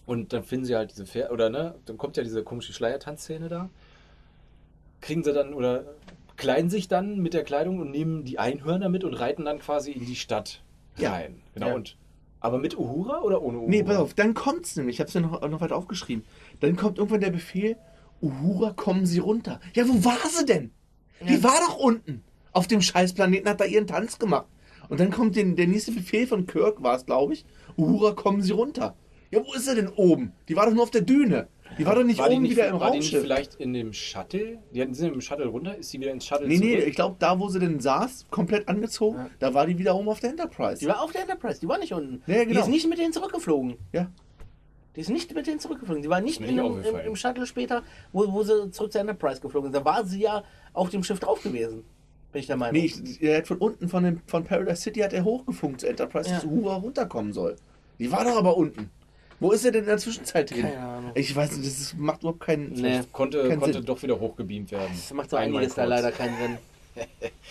[0.06, 3.50] Und dann finden sie halt diese Pferde, oder ne, dann kommt ja diese komische Schleiertanzszene
[3.50, 3.70] da.
[5.02, 5.84] Kriegen sie dann, oder
[6.38, 9.91] kleiden sich dann mit der Kleidung und nehmen die Einhörner mit und reiten dann quasi
[9.91, 10.62] in die Stadt
[10.98, 11.12] Ja.
[11.12, 11.41] rein.
[11.54, 11.68] Genau.
[11.70, 11.74] Ja.
[11.76, 11.98] Und,
[12.39, 13.70] aber mit Uhura oder ohne Uhura?
[13.70, 14.98] Nee, pass auf, dann kommt's nämlich.
[14.98, 16.24] Ich hab's ja noch, noch weiter aufgeschrieben.
[16.60, 17.78] Dann kommt irgendwann der Befehl:
[18.22, 19.60] Uhura, kommen Sie runter.
[19.74, 20.72] Ja, wo war sie denn?
[21.28, 22.24] Die war doch unten.
[22.52, 24.48] Auf dem Scheißplaneten hat da ihren Tanz gemacht.
[24.89, 27.46] Und dann kommt den, der nächste Befehl von Kirk, war es, glaube ich.
[27.78, 28.96] Uhura, kommen Sie runter.
[29.36, 30.32] Ja, wo ist sie denn oben?
[30.50, 31.48] Die war doch nur auf der Düne.
[31.78, 33.21] Die war doch nicht war die oben nicht, wieder im war die nicht Raumschiff.
[33.24, 34.60] vielleicht in dem Shuttle?
[34.74, 36.88] Die hatten- sind im Shuttle runter, ist sie wieder ins Shuttle Nee, nee, zurück?
[36.88, 39.30] ich glaube, da, wo sie denn saß, komplett angezogen, Ja.
[39.39, 40.80] da war die wieder oben auf der Enterprise.
[40.80, 42.21] Die war auf der Enterprise, die war nicht unten.
[42.32, 42.62] Ja, Die genau.
[42.62, 43.76] ist nicht mit denen zurückgeflogen.
[43.91, 44.10] Ja.
[44.95, 46.02] Die ist nicht mit denen zurückgeflogen.
[46.04, 49.71] Die war nicht in im, im Shuttle später, wo, wo sie zurück zur Enterprise geflogen
[49.74, 49.76] sind.
[49.82, 51.84] Da war sie ja auf dem Schiff drauf gewesen.
[52.32, 52.80] Bin ich der Meinung.
[52.82, 55.89] Nee, ich, er hat von unten, von, dem, von Paradise City, hat er hochgefunkt zur
[55.89, 56.36] Enterprise, Ja.
[56.36, 57.56] dass Uhura runterkommen soll.
[58.00, 58.89] Die war doch aber unten.
[59.39, 60.63] Wo ist er denn in der Zwischenzeit hin?
[60.63, 61.12] Keine Ahnung.
[61.15, 63.02] Ich weiß nicht, das ist, macht überhaupt keinen Nee.
[63.12, 63.86] Konnte, Keinen konnte Sinn.
[63.86, 64.88] doch wieder hochgebeamt werden.
[64.95, 66.58] das macht so Einmal einiges da leider keinen Sinn.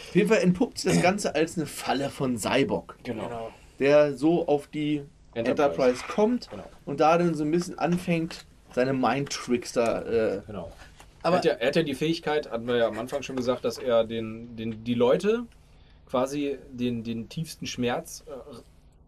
[0.09, 3.51] Auf jeden Fall entpuppt sich das Ganze als eine Falle von Cyborg, Genau.
[3.79, 5.03] der so auf die
[5.35, 5.73] Enterprise.
[5.73, 6.64] Enterprise, kommt Genau.
[6.87, 10.01] und da dann so ein bisschen anfängt, seine Mind-Tricks da.
[10.03, 10.73] Äh, genau.
[11.23, 13.37] Aber er, hat ja, er hat ja die Fähigkeit, hatten wir ja am Anfang schon
[13.37, 15.44] gesagt, dass er den, den, die Leute
[16.09, 18.25] quasi den, den tiefsten Schmerz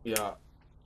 [0.05, 0.37] äh, ja,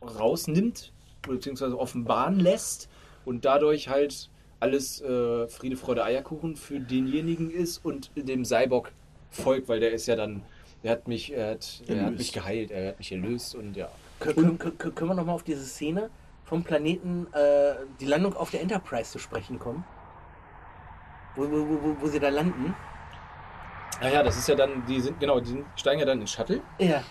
[0.02, 2.88] rausnimmt, beziehungsweise offenbaren lässt
[3.24, 4.30] und dadurch halt
[4.60, 8.92] alles äh, Friede, Freude, Eierkuchen für denjenigen ist und dem Cyborg
[9.30, 10.42] folgt, weil der ist ja dann
[10.82, 13.88] er hat mich, er hat, er hat mich geheilt, er hat mich erlöst und ja.
[14.18, 16.08] Können, können, können wir nochmal auf diese Szene
[16.44, 19.84] vom Planeten, äh, die Landung auf der Enterprise zu sprechen kommen?
[21.36, 22.74] Wo, wo, wo, wo- sie da landen?
[24.00, 27.02] Naja, das ist ja dann, die sind, genau, die steigen ja dann ins Shuttle Ja.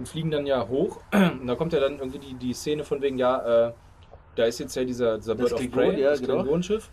[0.00, 1.00] Und fliegen dann ja hoch.
[1.12, 3.72] Und da kommt ja dann irgendwie die, die Szene von wegen, ja, äh,
[4.34, 6.36] da ist jetzt ja dieser, dieser Das Bird of Prey, ja, das genau.
[6.36, 6.90] Klingonenschiff.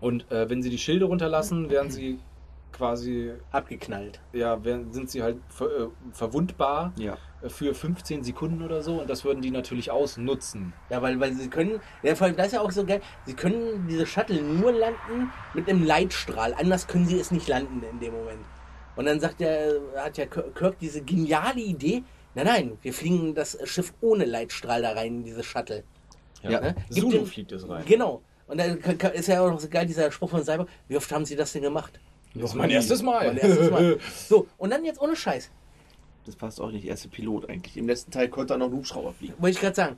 [0.00, 2.18] Und äh, wenn sie die Schilde runterlassen, werden sie
[2.72, 4.20] quasi, Abgeknallt.
[4.32, 7.18] ja, werden, sind sie halt ver, äh, verwundbar Ja.
[7.42, 9.00] äh, für 15 Sekunden oder so.
[9.00, 10.72] Und das würden die natürlich ausnutzen.
[10.88, 13.34] Ja, weil, weil sie können, ja, vor allem das ist ja auch so geil, sie
[13.34, 16.54] können diese Shuttle nur landen mit einem Leitstrahl.
[16.54, 18.40] Anders können sie es nicht landen in dem Moment.
[19.00, 22.02] Und dann sagt der, hat ja Kirk Kirk diese geniale Idee,
[22.34, 25.84] nein, nein, wir fliegen das Schiff ohne Leitstrahl da rein in diese Shuttle.
[26.42, 26.60] Ja.
[26.60, 26.74] Ne?
[26.90, 27.82] Gibt Zulu dem- fliegt es rein.
[27.86, 28.20] Genau.
[28.46, 28.76] Und dann
[29.14, 31.52] ist ja auch noch so geil, dieser Spruch von Cyber, wie oft haben sie das
[31.52, 31.98] denn gemacht?
[32.34, 33.28] Das ist mein erstes Mal.
[33.28, 33.98] Mein erstes Mal.
[34.28, 35.48] So, und dann jetzt ohne Scheiß.
[36.26, 36.84] Das passt auch nicht.
[36.84, 37.78] Erste Pilot eigentlich.
[37.78, 39.32] Im letzten Teil konnte er noch einen Hubschrauber fliegen.
[39.38, 39.96] Wollte ich gerade sagen.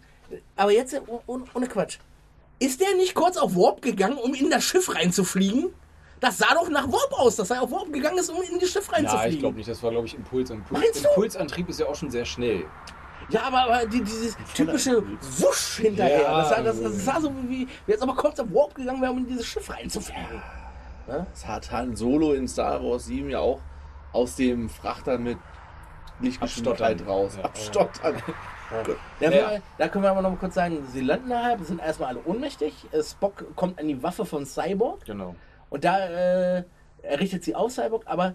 [0.54, 1.98] Aber jetzt oh- oh- ohne Quatsch.
[2.60, 5.70] Ist der nicht kurz auf Warp gegangen, um in das Schiff reinzufliegen?
[6.22, 8.70] Das sah doch nach Warp aus, dass er auf Warp gegangen ist, um in das
[8.70, 9.32] Schiff Ja, reinzufliegen.
[9.34, 9.68] ich glaube nicht.
[9.68, 10.48] Das war, glaube ich, Impuls.
[10.50, 11.08] Impuls Meinst du?
[11.08, 12.64] Impulsantrieb ist ja auch schon sehr schnell.
[13.28, 15.02] Ja, aber, aber die, dieses typische
[15.40, 16.22] Wusch hinterher.
[16.22, 16.38] Ja.
[16.40, 19.10] das, sah, das, das sah so wie, wie jetzt aber kurz auf Warp gegangen wäre,
[19.12, 20.42] um in dieses Schiff reinzufliegen.
[21.06, 23.60] Das hat Han Solo in Star Wars 7 ja auch
[24.12, 25.38] aus dem Frachter mit
[26.20, 27.08] Lichtgeschwindigkeit Abstottern.
[27.08, 27.32] raus.
[27.36, 27.44] Ja.
[27.44, 28.14] Abstottern.
[28.86, 28.96] Gut.
[29.20, 29.50] Da, Ja.
[29.76, 32.72] da können wir aber noch mal kurz sagen, sie landen da, sind erstmal alle ohnmächtig.
[33.02, 35.34] Spock kommt an die Waffe von Cyborg Genau.
[35.72, 36.64] Und da äh,
[37.02, 38.34] errichtet sie auf Cyborg, aber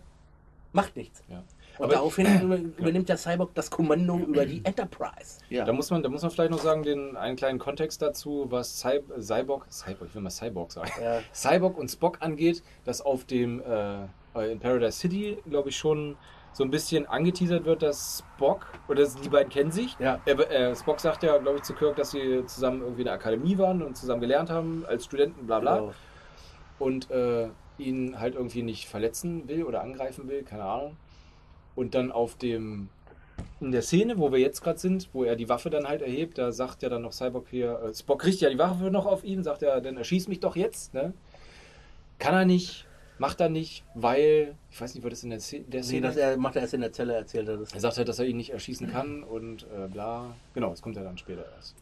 [0.74, 1.24] macht nichts.
[1.30, 1.44] Ja.
[1.78, 5.40] Und Aber- daraufhin über, übernimmt der Cyborg das Kommando über die Enterprise.
[5.50, 5.64] Ja.
[5.64, 8.80] Da muss man, da muss man vielleicht noch sagen, den einen kleinen Kontext dazu, was
[8.80, 11.20] Cy Cyborg, Cyborg, ich will mal Cyborg sagen, Ja.
[11.34, 16.16] Cyborg und Spock angeht, dass auf dem äh, in Paradise City, glaube ich, schon
[16.54, 19.96] so ein bisschen angeteasert wird, dass Spock, oder die beiden kennen sich.
[20.00, 20.20] Ja.
[20.26, 23.14] Er, äh, Spock sagt ja, glaube ich, zu Kirk, dass sie zusammen irgendwie in der
[23.14, 25.78] Akademie waren und zusammen gelernt haben als Studenten, bla bla.
[25.78, 25.94] Genau.
[26.80, 30.98] Und äh, ihn halt irgendwie nicht verletzen will oder angreifen will, keine Ahnung.
[31.76, 32.90] Und dann auf dem
[33.60, 36.38] in der Szene, wo wir jetzt gerade sind, wo er die Waffe dann halt erhebt,
[36.38, 39.24] da sagt ja dann noch Cyborg hier, äh, Spock kriegt ja die Waffe noch auf
[39.24, 41.14] ihn, sagt er, dann erschieß mich doch jetzt, ne?
[42.20, 42.88] Kann er nicht,
[43.20, 46.18] macht er nicht, weil, ich weiß nicht, war das in der, Szene, der Nee, das
[46.18, 47.74] er, macht er erst in der Zelle, erzählt er das.
[47.74, 50.36] er sagt halt, dass er ihn nicht erschießen kann und äh, bla.
[50.54, 51.76] Genau, das kommt ja dann später erst.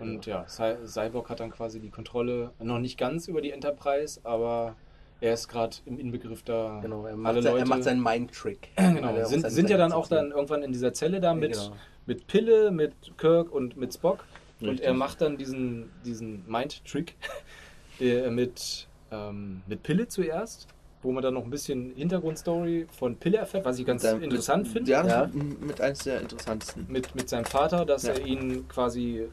[0.00, 4.20] Und ja, Cy Cyborg hat dann quasi die Kontrolle, noch nicht ganz über die Enterprise,
[4.24, 4.74] aber
[5.20, 6.80] er ist gerade im Inbegriff da.
[6.82, 8.68] Genau, er alle macht, sein, er Leute, macht seinen Mind-Trick.
[8.76, 11.76] Genau, er sind, sind ja dann auch dann irgendwann in dieser Zelle da mit, genau.
[12.06, 14.24] mit Pille, mit Kirk und mit Spock.
[14.60, 14.86] Und Richtig.
[14.86, 17.14] er macht dann diesen, diesen Mind-Trick
[18.00, 20.66] äh, mit, ähm, mit Pille zuerst,
[21.02, 24.66] wo man dann noch ein bisschen Hintergrundstory von Pille erfährt, was ich ganz Dann- interessant
[24.68, 25.30] finde Ja, Ja.
[25.60, 26.86] mit eines der interessantesten.
[26.88, 28.14] mit, mit seinem Vater, dass Ja.
[28.14, 29.28] er ihn quasi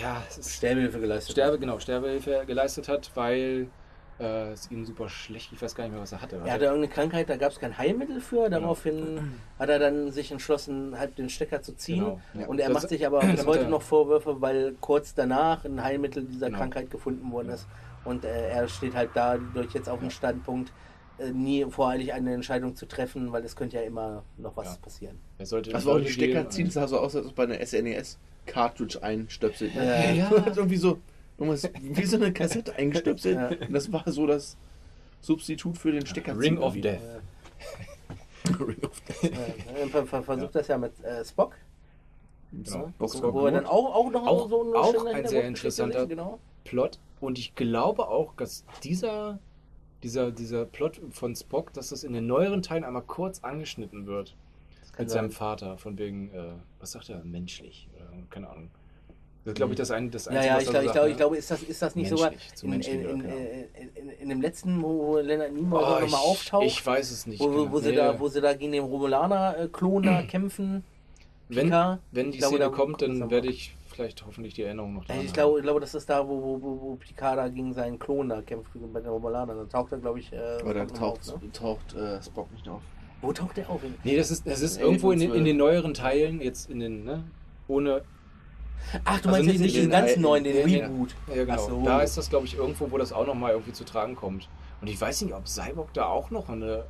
[0.00, 1.32] ja, Sterbehilfe geleistet.
[1.32, 3.68] Sterbe, genau, Sterbehilfe geleistet hat, weil
[4.18, 6.36] äh, es ihm super schlecht, ich weiß gar nicht mehr, was er hatte.
[6.44, 8.50] Er hatte irgendeine Krankheit, da gab es kein Heilmittel für.
[8.50, 12.00] Daraufhin hat er dann sich entschlossen, halt den Stecker zu ziehen.
[12.04, 12.46] Genau, ja.
[12.46, 16.24] Und er Das- macht sich aber bis heute noch Vorwürfe, weil kurz danach ein Heilmittel
[16.24, 16.58] dieser Genau.
[16.58, 17.66] Krankheit gefunden worden ist.
[18.04, 20.72] Und äh, er steht halt da durch jetzt auf dem Standpunkt,
[21.32, 24.76] nie voreilig eine Entscheidung zu treffen, weil es könnte ja immer noch was Ja.
[24.82, 25.18] passieren.
[25.38, 27.44] er sollte Das war auch die sollte Stecker ziehen, sah so aus, als ob bei
[27.44, 29.74] einer SNES Cartridge einstöpselt.
[29.74, 30.10] Ja.
[30.12, 30.30] Ja.
[30.56, 30.98] irgendwie so,
[31.38, 33.36] irgendwas, wie so eine Kassette eingestöpselt.
[33.36, 33.48] Ja.
[33.66, 34.56] Und das war so das
[35.20, 36.38] Substitut für den Stecker.
[36.38, 36.98] Ring of Death.
[38.58, 39.32] Ring of Death.
[39.32, 41.54] Äh, ver ver versucht das ja mit äh, Spock,
[42.52, 42.92] Genau.
[42.98, 45.44] Box wo, wo er dann auch, auch noch Auch- so eine auch schöne ein sehr
[45.44, 46.40] interessanter- Genau.
[46.64, 46.98] Plot.
[47.20, 49.38] Und ich glaube auch, dass dieser,
[50.02, 54.34] dieser, dieser Plot von Spock, dass das in den neueren Teilen einmal kurz angeschnitten wird.
[54.98, 55.36] Mit seinem sein.
[55.38, 57.24] Vater, von wegen, äh, was sagt er?
[57.24, 57.88] Menschlich.
[57.96, 58.70] Oder, keine Ahnung.
[59.44, 61.14] Das ist, glaube ich, das, ein, das Ja, Einzige, ja, was ich glaube, ich glaube,
[61.14, 64.82] glaube, ist das, ist das nicht sogar in, in, menschlich, in, in, in, dem letzten,
[64.82, 67.40] wo Leonard Nimoy Oh, nochmal auftaucht, ich weiß es nicht.
[67.40, 67.72] wo, genau.
[67.72, 67.96] wo, sie Nee.
[67.96, 70.84] da, wo sie da gegen den Romulaner-Klon da kämpfen.
[71.48, 71.70] wenn,
[72.12, 75.24] wenn die glaube, Szene kommt, dann werde ich vielleicht hoffentlich die Erinnerung noch Ja, daran
[75.26, 77.98] ich glaube, ich glaube, das ist da, wo, wo, wo, wo Picard da gegen seinen
[77.98, 79.56] Klon da kämpft, bei den Romulanern.
[79.58, 81.52] Da taucht er, glaube ich, äh, Aber da noch taucht, auf, ne?
[81.52, 82.82] taucht äh, Spock nicht auf.
[83.20, 83.80] Wo taucht der auf?
[84.04, 86.80] Nee, das ist, das ist Nee, irgendwo in den, in den neueren Teilen, jetzt in
[86.80, 87.24] den, ne?
[87.68, 88.02] Ohne.
[89.04, 90.56] Ach, du Also meinst nicht- jetzt nicht den in ganz alten- neuen, den.
[90.56, 91.14] Reboot.
[91.28, 91.58] Ja, genau.
[91.68, 91.82] So.
[91.84, 94.48] Da ist das, glaube ich, irgendwo, wo das auch nochmal irgendwie zu tragen kommt.
[94.80, 96.84] Und ich weiß nicht, ob Cyborg da auch noch eine.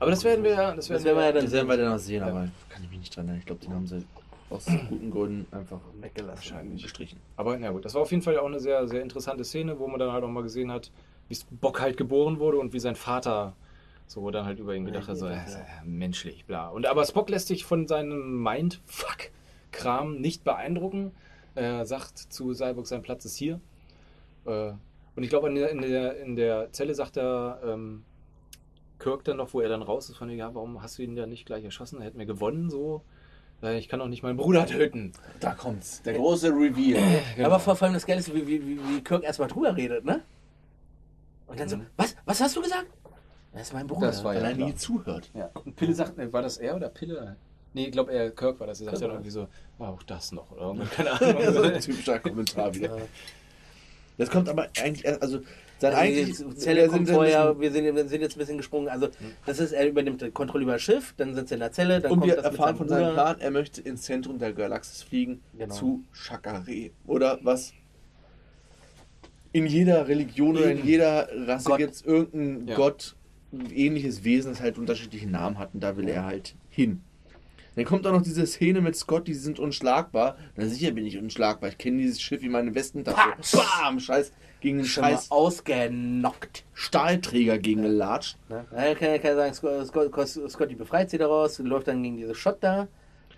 [0.00, 0.74] Aber das werden wir ja.
[0.74, 2.28] Das werden, Das werden wir ja dann Das werden wir dann noch sehen, Ja.
[2.28, 3.40] aber kann ich mich nicht dran erinnern.
[3.40, 4.04] Ich glaube, den haben sie
[4.50, 6.36] aus guten Gründen einfach Weggelassen.
[6.36, 6.82] Wahrscheinlich.
[6.82, 7.20] gestrichen.
[7.36, 9.86] Aber na gut, das war auf jeden Fall auch eine sehr, sehr interessante Szene, wo
[9.88, 10.90] man dann halt auch mal gesehen hat,
[11.28, 13.54] wie Spock halt geboren wurde und wie sein Vater
[14.06, 15.44] So, dann halt über ihn gedacht hat, so, Ja,
[15.84, 16.68] menschlich, bla.
[16.68, 21.10] Und aber Spock lässt sich von seinem Mindfuck-Kram nicht beeindrucken.
[21.56, 23.60] Er sagt zu Cyborg, sein Platz ist hier.
[24.44, 24.72] Äh,
[25.16, 28.04] und ich glaube, in der, in, der, in der Zelle sagt er ähm,
[28.98, 31.26] Kirk dann noch, wo er dann raus ist, von ja, warum hast du ihn ja
[31.26, 31.98] nicht gleich erschossen?
[31.98, 33.02] Er hätte mir gewonnen, so.
[33.62, 35.12] Äh, Ich kann doch nicht meinen Bruder töten.
[35.40, 36.02] Da kommt's.
[36.02, 37.02] Der große Reveal.
[37.36, 37.46] Genau.
[37.48, 40.22] Aber vor vor allem das Geile ist, wie, wie, wie Kirk erstmal drüber redet, ne?
[41.46, 41.86] Und dann so, Mhm.
[41.96, 42.16] was?
[42.24, 42.86] Was hast du gesagt?
[43.52, 44.08] Das ist mein Bruder.
[44.08, 45.30] Das war Weil ja er nie zuhört.
[45.32, 45.50] Ja.
[45.64, 47.36] Und Pille sagt, ne, war das er oder Pille?
[47.72, 48.80] Nee, ich glaube, er Kirk war das.
[48.80, 50.50] Er sagt ja war irgendwie so, oh, auch das noch.
[50.50, 51.24] Oder keine so
[51.62, 51.80] ein Ahnung.
[51.80, 52.96] typischer Kommentar wieder.
[52.98, 53.02] Ja.
[54.18, 55.40] Das kommt aber eigentlich erst, also
[55.78, 58.88] sein Also eigentlich Zelle kommt sind- vorher, wir sind, wir sind jetzt ein bisschen gesprungen.
[58.88, 59.08] Also,
[59.44, 62.00] das ist, er übernimmt die Kontrolle über das Schiff, dann sitzt er in der Zelle,
[62.00, 63.12] dann Und kommt wir erfahren von seinem.
[63.14, 65.74] Plan, er möchte ins Zentrum der Galaxis fliegen Genau.
[65.74, 66.90] zu Shakare.
[67.06, 67.72] Oder was
[69.52, 71.78] in jeder Religion oder in jeder Rasse Gott.
[71.78, 72.76] gibt es irgendein Ja.
[72.76, 73.16] Gott,
[73.74, 77.00] ähnliches Wesen, das halt unterschiedliche Namen hat und da will er halt hin.
[77.76, 80.36] Dann kommt auch noch diese Szene mit Scott, die sind unschlagbar.
[80.56, 81.68] Na sicher bin ich unschlagbar.
[81.68, 83.34] Ich kenne dieses Schiff wie meine Westentasche.
[83.52, 84.00] Bam!
[84.00, 86.64] Scheiß gegen den scheiß ausgenockt.
[86.72, 88.38] Stahlträger gegen gelatscht.
[88.48, 88.64] Ne?
[88.72, 92.56] Er kann, kann sagen, Scott, Scott, Scotty befreit sie daraus, läuft dann gegen diese Shot
[92.62, 92.88] da.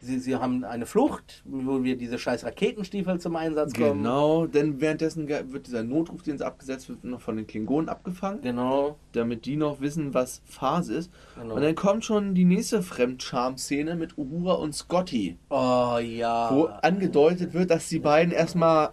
[0.01, 4.03] Sie, sie haben eine Flucht, wo wir diese scheiß Raketenstiefel zum Einsatz kommen.
[4.03, 8.41] Genau, denn währenddessen wird dieser Notruf, den sie abgesetzt wird, noch von den Klingonen abgefangen,
[8.43, 8.97] Genau.
[9.13, 11.11] damit die noch wissen, was Phase ist.
[11.41, 11.55] genau.
[11.57, 16.49] Und dann kommt schon die nächste Fremdscham-Szene mit Uhura und Scotty, oh ja.
[16.53, 18.91] wo angedeutet wird, dass die beiden erstmal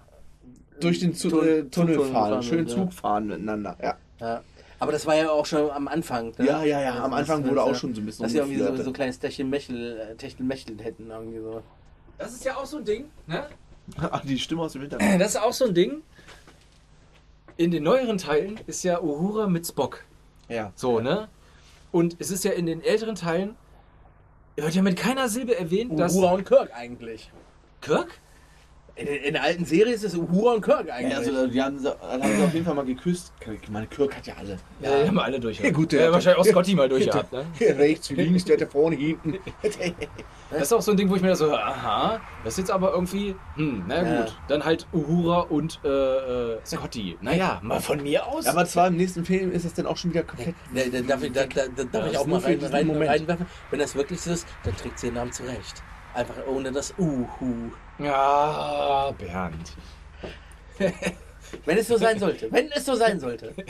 [0.79, 2.75] durch den Zu äh, Tunnel Zugtunnel fahren, fahren schön mit, ja.
[2.75, 3.77] Zug fahren miteinander.
[3.81, 4.41] Ja, Ja.
[4.85, 6.31] Aber das war ja auch schon am Anfang.
[6.37, 6.45] Ne?
[6.45, 7.03] ja, ja, ja.
[7.03, 8.89] am Anfang das- wurde das- auch schon so ein bisschen Dass sie irgendwie so, so
[8.89, 11.09] ein kleines Techtelmechtel äh, Techtelmechtel hätten.
[11.09, 11.61] Irgendwie so.
[12.17, 13.47] Das ist ja auch so ein Ding, ne?
[13.99, 15.19] Ach, die Stimme aus dem Hintergrund.
[15.19, 16.01] Das ist auch so ein Ding.
[17.57, 20.03] In den neueren Teilen ist ja Uhura mit Spock.
[20.49, 20.71] Ja.
[20.75, 21.27] So, ne?
[21.91, 23.55] Und es ist ja in den älteren Teilen,
[24.57, 26.15] wird ja mit keiner Silbe erwähnt, dass.
[26.15, 27.31] Uhura und Kirk eigentlich.
[27.81, 28.19] Kirk?
[28.97, 31.17] In, in der alten Serie ist es Uhura und Kirk Ja, eigentlich.
[31.17, 33.33] also, die haben, sie- dann haben sie auf jeden Fall mal geküsst.
[33.61, 34.57] Ich meine, Kirk hat ja alle.
[34.81, 35.59] Ja, die haben alle durch.
[35.59, 37.45] Ja, gut, der ja, hat- wahrscheinlich auch Scotty mal durch gehabt, ne?
[37.59, 39.37] Rechts, links, der hat vorne, hinten.
[40.51, 42.91] Das ist auch so ein Ding, wo ich mir so, aha, das ist jetzt aber
[42.93, 44.21] irgendwie, hm, na Ja.
[44.21, 44.37] gut.
[44.47, 45.87] Dann halt Uhura und äh,
[46.53, 47.17] äh, Scotty.
[47.19, 48.45] Naja, mal von mir aus.
[48.45, 50.55] Aber zwar im nächsten Film ist das dann auch schon wieder komplett.
[50.73, 52.87] Da, da, darf ich, da, da, da darf Ja, ich auch mal für rein, rein,
[52.87, 53.09] Moment.
[53.09, 53.45] reinwerfen?
[53.71, 55.81] Wenn das wirklich so ist, dann trägt sie den Namen zurecht.
[56.15, 57.71] Einfach ohne das Uhu.
[57.99, 59.73] ja, Bernd.
[61.65, 62.51] Wenn es so sein sollte.
[62.51, 63.53] Wenn es so sein sollte.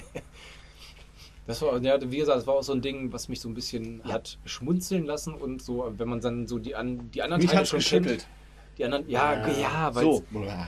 [1.48, 3.54] Das war, ja, wie gesagt, das war auch so ein Ding, was mich so ein
[3.54, 7.52] bisschen hat schmunzeln lassen und so, wenn man dann so die, an, die anderen Mich
[7.52, 8.28] Teile schon geschüttelt.
[8.80, 9.60] Die anderen, ja, Ja.
[9.60, 10.04] ja, weil.
[10.04, 10.24] So.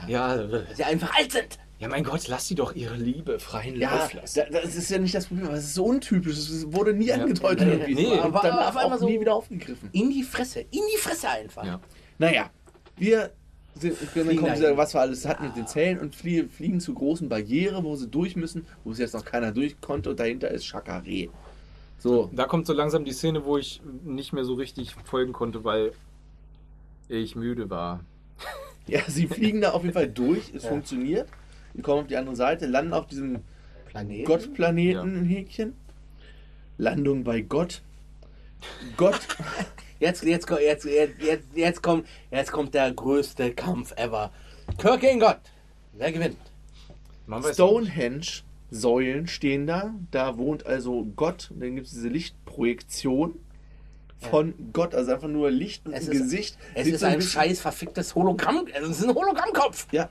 [0.06, 0.38] Ja,
[0.72, 1.58] sie einfach alt sind.
[1.78, 4.42] Ja, mein Gott, lass sie doch ihre Liebe freien Ja, Lauf lassen.
[4.50, 6.36] da- das ist ja nicht das Problem, aber es ist so untypisch.
[6.36, 7.16] Es wurde nie Ja.
[7.16, 7.66] angedeutet.
[7.68, 7.94] Nee, irgendwie.
[7.94, 9.88] nee, aber danach auf einmal auch so- nie wieder aufgegriffen.
[9.92, 10.60] In die Fresse.
[10.60, 11.64] In die Fresse einfach.
[11.64, 11.80] Ja.
[12.18, 12.50] Naja,
[12.96, 13.30] wir
[13.76, 16.80] sind, dann Fliegen kommen sie, was wir alles hatten mit den Zellen und flie, fliegen
[16.80, 20.18] zur großen Barriere, wo sie durch müssen, wo es jetzt noch keiner durch konnte und
[20.18, 21.28] dahinter ist Chakare.
[22.00, 25.62] So, Da kommt so langsam die Szene, wo ich nicht mehr so richtig folgen konnte,
[25.62, 25.92] weil
[27.08, 28.00] ich müde war.
[28.88, 30.70] ja, sie fliegen da auf jeden Fall durch, es Ja.
[30.70, 31.28] funktioniert.
[31.78, 33.38] Die kommen auf die andere Seite, landen auf diesem
[33.86, 34.24] Planeten.
[34.24, 35.20] Gottplaneten Ja.
[35.20, 35.74] in Häkchen.
[36.76, 37.82] Landung bei Gott.
[38.96, 39.20] Gott,
[40.00, 44.30] Jetzt, jetzt, jetzt, jetzt, jetzt, kommt, jetzt kommt der größte Kampf ever.
[44.76, 45.38] Kirk gegen Gott.
[45.92, 46.36] Wer gewinnt?
[47.52, 48.26] Stonehenge
[48.70, 49.94] Säulen stehen da.
[50.12, 51.50] Da wohnt also Gott.
[51.52, 53.40] Und dann gibt es diese Lichtprojektion
[54.30, 54.94] von Gott.
[54.94, 56.58] Also einfach nur Licht und Es ein ist- Gesicht.
[56.74, 58.66] Es Sieht ist so ein bisschen- scheiß verficktes Hologramm.
[58.72, 59.88] Es ist ein Hologrammkopf.
[59.92, 60.08] Ja.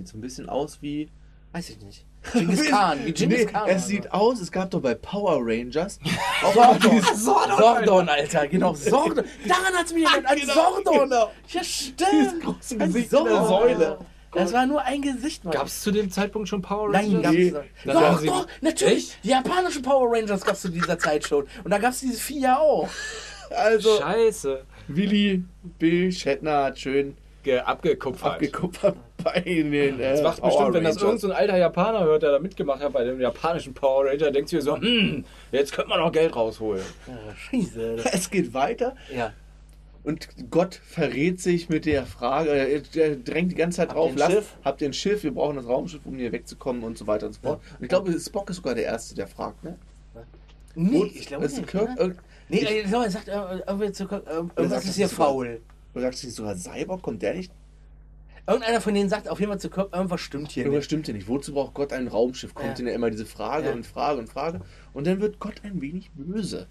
[0.00, 1.10] Sieht so ein bisschen aus wie.
[1.52, 2.06] Weiß ich nicht.
[2.32, 3.04] Genghis Khan.
[3.04, 3.68] Wie Genghis nee, Khan.
[3.68, 5.98] Es sieht aus, es gab doch bei Power Rangers
[6.42, 7.02] auch Sordon.
[7.16, 8.46] Sordon, Alter.
[8.46, 9.24] Genau, Sordon.
[9.48, 10.30] Daran hat es mich erinnert.
[10.30, 10.98] An Genau, Sordon.
[11.04, 11.30] genau.
[11.48, 12.44] Ja, dieses stimmt.
[12.44, 13.46] große Ein Gesicht in der Sordon.
[13.48, 13.98] Säule.
[14.32, 15.52] Das war nur ein Gesicht, Mann.
[15.54, 17.22] Gab es zu dem Zeitpunkt schon Power Nein, Rangers?
[17.22, 17.44] gab's Nee.
[17.44, 17.56] nicht.
[17.84, 18.96] Dann Doch, doch, natürlich.
[19.10, 19.24] Echt?
[19.24, 21.46] Die japanischen Power Rangers gab es zu dieser Zeit schon.
[21.64, 22.88] Und da gab es diese vier auch.
[23.50, 24.64] Also, Scheiße.
[24.86, 25.42] Willi
[25.80, 26.12] B.
[26.12, 27.16] Shatner hat schön
[27.64, 28.32] abgekupfert.
[28.34, 29.72] abgekupfert bei den.
[29.72, 32.38] Äh, Das macht Power bestimmt, wenn das irgendein so ein alter Japaner hört, der da
[32.38, 36.12] mitgemacht hat bei dem japanischen Power Ranger, denkt sich so, hm, jetzt könnte man noch
[36.12, 36.82] Geld rausholen.
[37.06, 37.96] Ja, scheiße.
[38.12, 38.94] Es geht weiter.
[39.14, 39.32] Ja.
[40.02, 44.06] Und Gott verrät sich mit der Frage, äh, er drängt die ganze Zeit Habt drauf,
[44.08, 44.56] ihr ein lasst, Schiff?
[44.64, 47.34] habt ihr ein Schiff, wir brauchen das Raumschiff, um hier wegzukommen und so weiter und
[47.34, 47.60] so fort.
[47.78, 49.76] Und ich glaube, Spock ist sogar der Erste, der fragt, ne?
[50.74, 51.68] Nee, Und ich glaube ist nicht.
[51.68, 52.14] Kirk, irg-
[52.48, 53.32] Nee, ich- ich glaube, er sagt äh,
[53.66, 55.60] irgendwie zu Kirk, äh, sagt, irgendwas das ist hier faul.
[55.94, 57.52] Oder sagst du sogar Cyborg, kommt der nicht?
[58.50, 60.84] Irgendeiner von denen sagt auf jeden Fall zu Kirk, irgendwas stimmt hier Irgendwas nicht.
[60.86, 61.28] stimmt ja nicht.
[61.28, 62.54] Wozu braucht Gott ein Raumschiff?
[62.54, 62.84] Kommt Ja.
[62.84, 62.90] ja.
[62.90, 63.72] ja immer diese Frage Ja.
[63.72, 64.60] und Frage und Frage.
[64.92, 66.66] Und dann wird Gott ein wenig böse.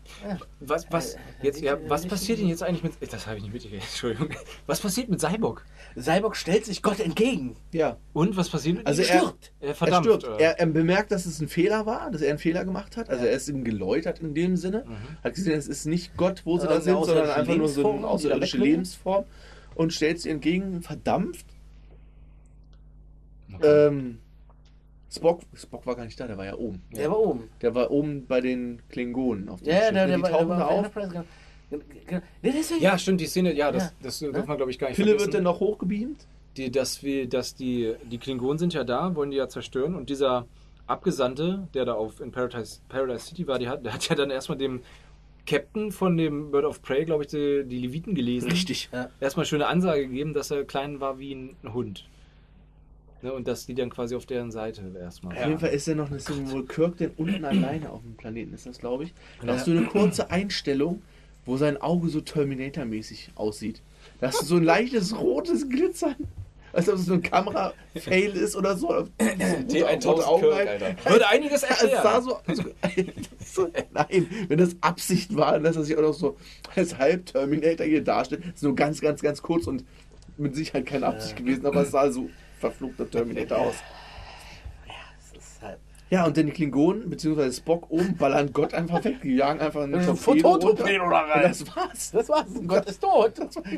[0.60, 2.94] Was, was, Äh, jetzt, ja, was passiert denn jetzt eigentlich mit.
[3.13, 4.30] Das habe ich nicht mitgekriegt, Entschuldigung.
[4.68, 5.65] Was passiert mit Cyborg?
[5.98, 7.56] Cyborg stellt sich Gott entgegen.
[7.72, 7.98] Ja.
[8.13, 9.08] Und was passiert mit Also ihm?
[9.10, 9.52] er, stirbt.
[9.62, 10.06] er er verdammt.
[10.06, 10.24] stirbt.
[10.26, 13.10] äh, Er, er bemerkt, dass es ein Fehler war, dass er einen Fehler gemacht hat.
[13.10, 13.30] Also Ja.
[13.32, 14.84] er ist ihm geläutert in dem Sinne.
[15.24, 18.06] Hat gesehen, es ist nicht Gott, wo sie da sind, sondern einfach nur so eine
[18.08, 18.58] außerirdische.
[18.58, 19.24] Lebensform.
[19.76, 21.46] Und stellt sie entgegen, verdampft.
[23.56, 23.88] Okay.
[23.88, 24.18] Ähm,
[25.12, 26.82] Spock, Spock war gar nicht da, der war ja oben.
[26.96, 27.50] Der war oben.
[27.62, 29.94] Der war oben bei den Klingonen auf dem Ja, ja, Schiff.
[29.94, 30.78] der, der, die war, der tauchen war da auf.
[30.86, 31.10] Enterprise.
[31.10, 31.26] genau.
[32.08, 32.22] Genau.
[32.42, 33.92] Nee, deswegen- ja, stimmt, die Szene, ja, das, Ja.
[34.04, 35.44] das darf man, glaube ich, gar nicht Philipp wird vergessen.
[35.44, 36.26] dann noch hochgebeamt.
[36.58, 40.10] die, dass wir, dass die, die Klingonen sind ja da, wollen die ja zerstören und
[40.10, 40.46] dieser
[40.88, 44.32] Abgesandte, der da auf in Paradise, Paradise City war, die hat, der hat ja dann
[44.32, 44.82] erstmal dem
[45.46, 48.50] Captain von dem Bird of Prey, glaube ich, die, die Leviten gelesen.
[48.52, 48.90] Richtig.
[48.92, 49.10] Ja.
[49.20, 52.06] Erstmal schöne Ansage gegeben, dass er klein war wie ein Hund.
[53.22, 55.36] Ne, und dass die dann quasi auf deren Seite erstmal.
[55.38, 58.16] Auf jeden Fall ist ja noch eine Szene, wo Kirk denn unten alleine auf dem
[58.16, 59.14] Planeten ist, das glaube ich.
[59.42, 59.54] Da Ja.
[59.54, 61.02] hast du eine kurze Einstellung,
[61.46, 63.82] wo sein Auge so Terminator-mäßig aussieht.
[64.22, 66.16] Da hast du so ein leichtes rotes Glitzern.
[66.72, 68.90] Als ob es so ein Kamera-Fail ist oder so.
[69.20, 70.46] T1000 Augen.
[70.54, 70.96] Alter.
[71.10, 72.24] Würde einiges Es sah erklären.
[72.24, 72.64] so, so,
[73.66, 76.38] so, nein, wenn das Absicht war, dass er sich auch noch so
[76.76, 79.84] als Halb-Terminator hier darstellt, ist nur ganz, ganz, ganz kurz und
[80.38, 83.76] mit Sicherheit keine Absicht gewesen, aber es sah so verfluchter Terminator aus.
[85.34, 85.80] Das ist halt.
[86.10, 89.22] Ja, und dann die Klingonen, beziehungsweise Spock oben, ballern Gott einfach weg.
[89.22, 91.02] Die jagen einfach einen Ein Torpedo da rein.
[91.02, 92.12] Und das war's.
[92.12, 92.48] Das war's.
[92.65, 93.34] Gott ist tot.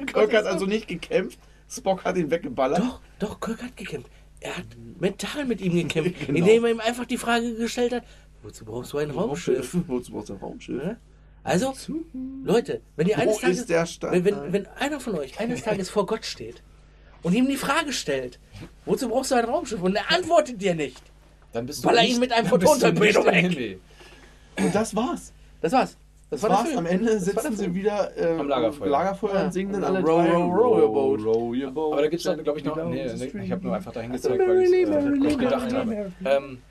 [0.07, 1.39] Kirk hat also nicht gekämpft.
[1.69, 2.79] Spock hat ihn weggeballert.
[2.79, 4.09] Doch, doch, Kirk hat gekämpft.
[4.39, 4.65] Er hat
[4.99, 6.39] mental mit ihm gekämpft, Genau.
[6.39, 8.03] indem er ihm einfach die Frage gestellt hat:
[8.43, 9.75] Wozu brauchst du ein Raumschiff?
[9.87, 10.83] Wozu brauchst du ein Raumschiff?
[10.83, 10.95] Ja?
[11.43, 11.73] Also,
[12.43, 16.05] Leute, wenn ihr eines Wo Tages, wenn, wenn, wenn einer von euch eines Tages vor
[16.05, 16.61] Gott steht
[17.23, 18.39] und ihm die Frage stellt,
[18.85, 19.81] wozu brauchst du ein Raumschiff?
[19.81, 21.01] Und er antwortet dir nicht.
[21.53, 23.79] Dann bist Baller nicht- ihn mit einem dann du Photontorpedo weg.
[24.57, 25.33] Und das war's.
[25.61, 25.97] Das war's.
[26.29, 26.77] Das, Das war war's.
[26.77, 28.87] Am Ende sitzen sie wieder äh, Am Lagerfeuer.
[28.87, 29.43] Lagerfeuer Ja.
[29.45, 30.31] und singen dann Row, alle row, drei.
[30.37, 31.25] row your boat.
[31.25, 31.91] row your boat.
[31.93, 32.75] Aber da gibt es, glaube ich, noch.
[32.85, 33.05] Nee,
[33.43, 36.11] ich habe nur einfach dahin Also gezeigt, weil ich es merrily, äh, gedacht habe.
[36.23, 36.61] Ähm,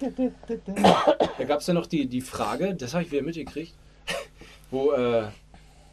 [1.38, 3.74] da gab es ja noch die, die Frage, das habe ich wieder mitgekriegt,
[4.70, 5.24] wo, äh,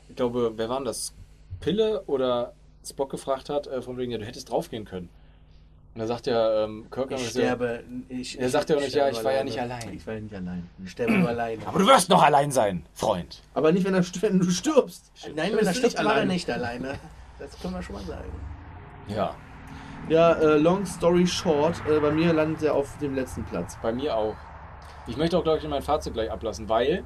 [0.07, 1.13] ich glaube, wer war denn das?
[1.59, 2.53] Pille oder
[2.89, 5.09] Spock gefragt hat, äh, von wegen, ja, du hättest draufgehen können.
[5.93, 7.83] Und da sagt ja ähm, Kirk, Ich ja, sterbe.
[8.07, 9.45] Ich, er sagt ja auch nicht, ja, ich war ja alleine.
[9.45, 9.93] nicht allein.
[9.95, 10.69] Ich war ja nicht allein.
[10.83, 11.65] Ich sterbe nur alleine.
[11.65, 13.41] Aber du wirst noch allein sein, Freund.
[13.55, 15.11] Aber nicht, wenn, er, wenn du stirbst.
[15.35, 16.99] Nein, wenn er stirbt, war er nicht alleine.
[17.39, 18.29] Das können wir schon mal sagen.
[19.07, 19.33] Ja,
[20.09, 23.77] Ja, äh, long story short, äh, bei mir landet er auf dem letzten Platz.
[23.81, 24.35] bei mir auch.
[25.07, 27.03] Ich möchte auch, glaube ich, mein Fazit gleich ablassen, weil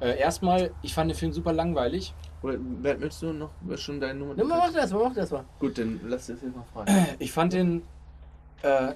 [0.00, 2.14] äh, erstmal, ich fand den Film super langweilig.
[2.42, 4.34] Oder, möchtest du noch schon deine Nummer?
[4.34, 5.44] Nimm mal, mach das mal, mach das mal.
[5.60, 7.06] Gut, dann lass dir das jetzt mal fragen.
[7.18, 7.82] Ich fand den
[8.62, 8.94] äh,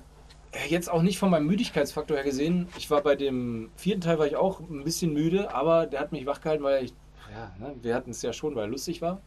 [0.68, 2.68] jetzt auch nicht von meinem Müdigkeitsfaktor her gesehen.
[2.76, 6.12] Ich war bei dem vierten Teil war ich auch ein bisschen müde, aber der hat
[6.12, 6.94] mich wachgehalten, weil ich,
[7.32, 9.20] ja, ne, wir hatten es ja schon, weil er lustig war.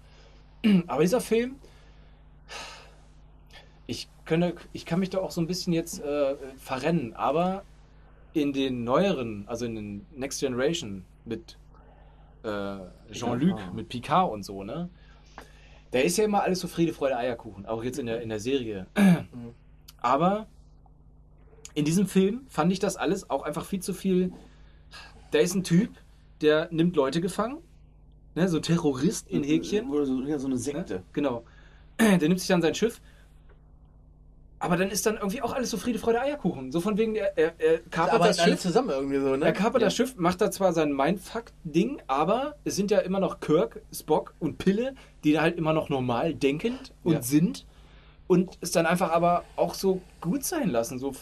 [0.87, 1.55] Aber dieser Film,
[3.87, 7.63] ich, könnte, ich kann mich da auch so ein bisschen jetzt äh, verrennen, aber
[8.33, 11.57] in den neueren, also in den Next Generation mit
[12.43, 12.77] äh,
[13.11, 13.73] Jean-Luc, Picard.
[13.73, 14.89] mit Picard und so, ne?
[15.91, 18.39] Da ist ja immer alles so Friede, Freude, Eierkuchen, auch jetzt in der, in der
[18.39, 18.85] Serie.
[20.01, 20.47] Aber
[21.73, 24.31] in diesem Film fand ich das alles auch einfach viel zu viel.
[25.31, 25.91] Da ist ein Typ,
[26.41, 27.57] der nimmt Leute gefangen,
[28.35, 29.89] ne, so ein Terrorist in Häkchen.
[29.89, 30.95] Oder so, ja, so eine Sekte.
[30.95, 31.03] Ne?
[31.13, 31.43] Genau.
[31.99, 33.01] Der nimmt sich dann sein Schiff.
[34.61, 36.71] Aber dann ist dann irgendwie auch alles so Friede, Freude, Eierkuchen.
[36.73, 38.59] So von wegen, er, er, er kapert Aber das Schiff.
[38.59, 39.45] zusammen irgendwie so, ne?
[39.45, 39.87] Er kapert Ja.
[39.87, 44.33] das Schiff, macht da zwar sein Mindfuck-Ding, aber es sind ja immer noch Kirk, Spock
[44.39, 47.21] und Pille, die da halt immer noch normal denkend und Ja.
[47.21, 47.65] sind
[48.27, 50.99] und es dann einfach aber auch so gut sein lassen.
[50.99, 51.13] So,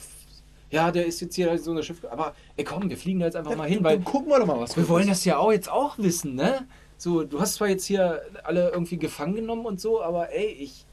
[0.71, 3.35] ja, der ist jetzt hier so eine Schiff, aber ey komm, wir fliegen da jetzt
[3.35, 5.69] einfach mal hin, weil gucken wir doch mal, was wir wollen das ja auch jetzt
[5.69, 6.67] auch wissen, ne?
[6.97, 10.85] So, du hast zwar jetzt hier alle irgendwie gefangen genommen und so, aber ey, ich,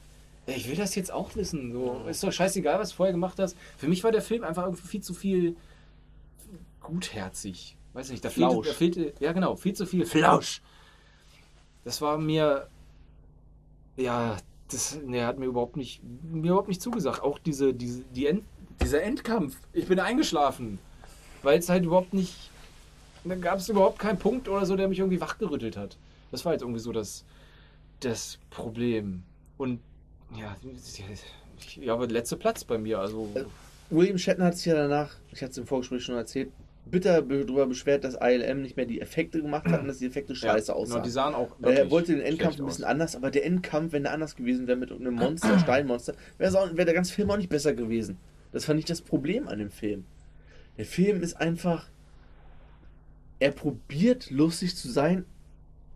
[0.47, 1.73] ich will das jetzt auch wissen.
[1.73, 3.57] So, ist doch scheißegal, was du vorher gemacht hast.
[3.77, 5.57] Für mich war der Film einfach irgendwie viel zu viel
[6.81, 7.77] gutherzig.
[7.95, 8.67] Weiß nicht, da fehlte, Flausch.
[8.67, 10.61] da fehlte, ja genau, viel zu viel Flausch.
[11.85, 12.67] Das war mir,
[13.97, 14.37] ja,
[14.71, 17.23] das ne, hat mir überhaupt nicht, mir überhaupt nicht zugesagt.
[17.23, 18.43] Auch diese, diese, die End,
[18.83, 19.57] dieser Endkampf.
[19.73, 20.79] Ich bin eingeschlafen,
[21.43, 22.35] weil es halt überhaupt nicht,
[23.25, 25.97] da gab es überhaupt keinen Punkt oder so, der mich irgendwie wachgerüttelt hat.
[26.31, 27.25] Das war jetzt irgendwie so das,
[28.01, 29.23] das Problem.
[29.57, 29.81] Und
[30.39, 30.57] ja,
[31.81, 32.99] ja, aber letzter Platz bei mir.
[32.99, 33.29] Also
[33.91, 36.51] William Shatner hat sich ja danach, ich hatte es im Vorgespräch schon erzählt,
[36.87, 40.07] bitter be- darüber beschwert, dass ILM nicht mehr die Effekte gemacht hat und dass die
[40.07, 41.03] Effekte scheiße ja, aussahen.
[41.03, 41.49] Die sahen auch.
[41.63, 42.91] er wollte den Endkampf ein bisschen aus.
[42.91, 46.85] anders, aber der Endkampf, wenn der anders gewesen wäre mit einem Monster, Steinmonster, wäre wär
[46.85, 48.19] der ganze Film auch nicht besser gewesen.
[48.53, 50.05] Das fand ich das Problem an dem Film.
[50.77, 51.89] Der Film ist einfach.
[53.41, 55.25] Er probiert lustig zu sein,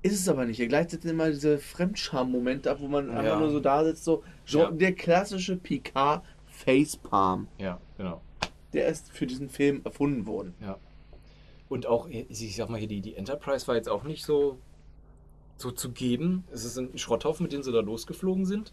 [0.02, 0.60] ist es aber nicht.
[0.60, 3.14] Er gleitet immer diese Fremdscham-Momente ab, wo man Ja.
[3.18, 4.22] einfach nur so da sitzt, so.
[4.46, 4.70] Ja.
[4.70, 7.48] Der klassische Picard Facepalm.
[7.58, 8.20] Ja, genau.
[8.72, 10.54] Der ist für diesen Film erfunden worden.
[10.60, 10.78] Ja.
[11.68, 14.58] Und auch, ich sag mal hier, die, die Enterprise war jetzt auch nicht so,
[15.56, 16.44] so zu geben.
[16.50, 18.72] Es ist ein Schrotthaufen, mit dem sie da losgeflogen sind.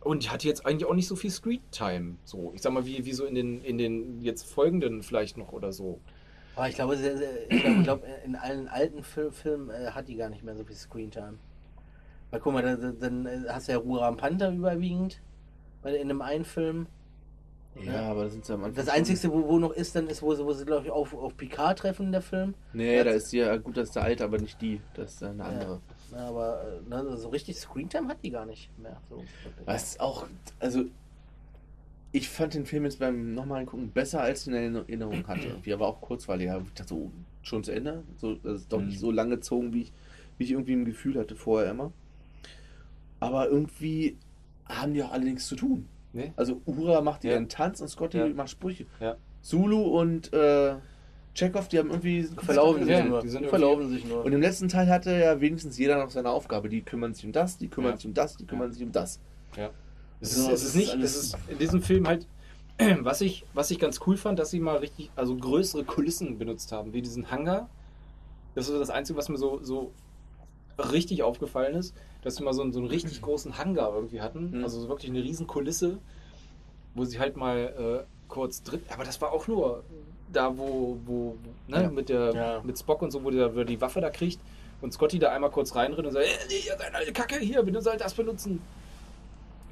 [0.00, 2.16] Und die hatte jetzt eigentlich auch nicht so viel Screen-Time.
[2.24, 5.52] So, ich sag mal, wie, wie so in den, in den jetzt folgenden vielleicht noch
[5.52, 5.98] oder so.
[6.56, 10.08] Aber ich glaube, sehr, sehr, ich glaube, glaub, in allen alten Fil Filmen äh, hat
[10.08, 11.34] die gar nicht mehr so viel Screentime.
[12.30, 15.20] Weil guck mal, da- da- dann äh, hast du ja Ruram Panther überwiegend
[15.82, 16.86] weil in einem einen Film.
[17.74, 18.02] Ja, Ja.
[18.10, 18.76] aber das sind ja am Anfang.
[18.86, 21.12] Das Einzige, wo, wo noch ist, dann ist, wo sie, wo sie glaube ich, auf,
[21.12, 22.54] auf Picard treffen, der Film.
[22.72, 24.80] Nee, da ist ja gut, das ist der alte, aber nicht die.
[24.94, 25.80] Das ist eine andere.
[26.12, 28.96] Ja, aber äh, ne, so richtig Screentime hat die gar nicht mehr.
[29.10, 29.24] So.
[29.66, 30.26] Was auch,
[30.60, 30.84] also
[32.14, 35.48] ich fand den Film jetzt beim nochmal gucken besser, als ich ihn in Erinnerung hatte.
[35.48, 36.62] Irgendwie, aber auch kurzweiliger.
[36.64, 37.10] Ich dachte so,
[37.42, 38.04] schon zu Ende.
[38.18, 39.00] So, das ist doch nicht Mhm.
[39.00, 39.92] so lange gezogen, wie ich,
[40.38, 41.92] wie ich irgendwie ein Gefühl hatte vorher immer.
[43.20, 44.16] Aber irgendwie
[44.68, 45.86] haben die auch alle nichts zu tun.
[46.12, 46.32] Nee?
[46.36, 47.32] Also Ura macht Ja.
[47.32, 48.28] ihren Tanz und Scotty Ja.
[48.28, 48.86] macht Sprüche.
[49.00, 49.16] Ja.
[49.42, 50.76] Zulu und äh,
[51.34, 53.20] Chekhov, die haben irgendwie verlaufen sich nur.
[53.20, 54.24] die sind verlaufen sich nur.
[54.24, 56.68] Und im letzten Teil hatte ja wenigstens jeder noch seine Aufgabe.
[56.68, 59.18] Die kümmern sich um das, die kümmern sich um das, die kümmern sich um das.
[59.56, 59.70] Ja.
[60.20, 62.26] Es So, ist, es ist nicht, es ist in diesem Film halt,
[63.00, 66.72] was ich, was ich ganz cool fand, dass sie mal richtig, also größere Kulissen benutzt
[66.72, 67.68] haben, wie diesen Hangar.
[68.54, 69.92] Das ist das Einzige, was mir so, so
[70.78, 74.58] richtig aufgefallen ist, dass sie mal so einen, so einen richtig großen Hangar irgendwie hatten.
[74.58, 74.64] Mhm.
[74.64, 75.98] Also so wirklich eine riesen Kulisse,
[76.94, 79.82] wo sie halt mal äh, kurz drin, aber das war auch nur
[80.32, 81.36] da, wo, wo
[81.68, 81.90] ne, Ja.
[81.90, 82.60] mit, der, Ja.
[82.64, 84.40] mit Spock und so, wo der, wo die Waffe da kriegt
[84.80, 88.60] und Scotty da einmal kurz reinrennt und sagt, äh, Kacke, hier, bitte sollt das benutzen.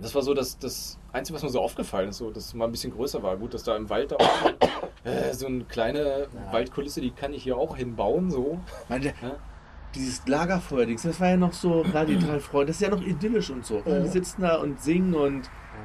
[0.01, 2.65] Das war so das, das Einzige, was mir so aufgefallen ist, so, dass es mal
[2.65, 3.37] ein bisschen größer war.
[3.37, 4.53] Gut, dass da im Wald da auch,
[5.05, 6.53] äh, so eine kleine Ja.
[6.53, 8.59] Waldkulisse, die kann ich hier auch hinbauen, so.
[8.89, 9.37] Meine, Ja?
[9.95, 12.07] dieses Lagerfeuer-Dings, das war ja noch so, drei
[12.41, 13.83] Freunde, das ist ja noch idyllisch und so.
[13.85, 14.01] Ja.
[14.01, 15.43] Die sitzen da und singen und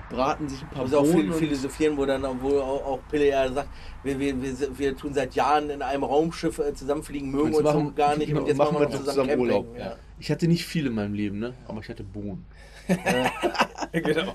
[0.09, 2.99] braten sich ein paar auch viel Bohnen und- philosophieren, wo dann auch- wo auch, auch
[3.11, 3.67] Pille ja sagt,
[4.03, 7.93] wir, wir, wir, wir tun seit Jahren in einem Raumschiff äh, zusammenfliegen, mögen uns machen-
[7.93, 9.37] gar nicht genau, und jetzt machen machen wir zusammen.
[9.37, 9.77] Urlaub.
[9.77, 9.95] Ja.
[10.17, 11.53] Ich hatte nicht viel in meinem Leben, ne?
[11.67, 12.45] Aber ich hatte Bohnen.
[13.91, 14.33] genau.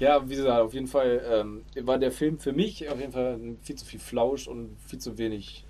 [0.00, 3.38] Ja, wie gesagt, auf jeden Fall ähm, war der Film für mich auf jeden Fall
[3.62, 5.64] viel zu viel Flausch und viel zu wenig.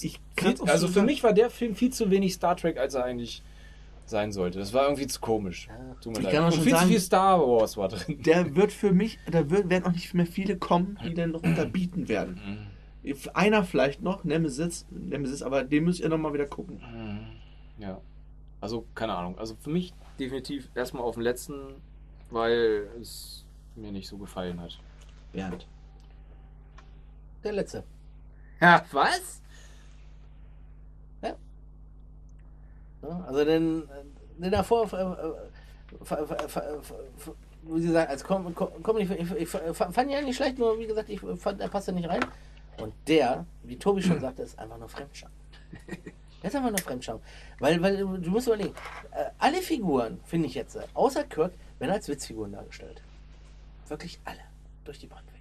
[0.00, 3.04] Ich Viel, also für mich war der Film viel zu wenig Star Trek, als er
[3.04, 3.42] eigentlich
[4.06, 4.58] sein sollte.
[4.58, 5.68] Das war irgendwie zu komisch.
[5.68, 5.94] Ja.
[6.00, 6.32] Tut mir Ich leid.
[6.34, 8.22] kann auch und schon viel sagen- zu viel Star Wars war drin.
[8.22, 11.42] Der wird für mich, da wird, werden auch nicht mehr viele kommen, die dann noch
[11.42, 12.40] unterbieten werden.
[13.34, 16.80] Einer vielleicht noch, Nemesis, Nemesis, aber den müsst ihr nochmal wieder gucken.
[17.78, 18.00] Ja.
[18.62, 19.38] Also, keine Ahnung.
[19.38, 21.80] Also für mich definitiv erstmal auf den letzten,
[22.30, 23.44] weil es
[23.76, 24.78] mir nicht so gefallen hat.
[25.32, 25.66] Bernd.
[27.44, 27.84] Der letzte.
[28.60, 29.40] Ja, was?
[33.02, 33.84] Ja, also den,
[34.38, 36.26] den davor, äh, fa-
[37.62, 40.76] wo sie sagen, als komm, komm, komm ich, ich, ich fand ja nicht schlecht, nur
[40.78, 42.24] wie gesagt, ich fand, er passte nicht rein.
[42.80, 45.30] Und der, wie Tobi schon sagte, ist einfach nur Fremdscham.
[46.42, 47.20] Der ist einfach nur Fremdscham.
[47.58, 48.74] Weil, weil du musst überlegen,
[49.12, 53.02] äh, alle Figuren, finde ich jetzt, außer Kirk, werden als Witzfiguren dargestellt.
[53.88, 54.40] Wirklich alle.
[54.84, 55.38] Durch die Bank weg.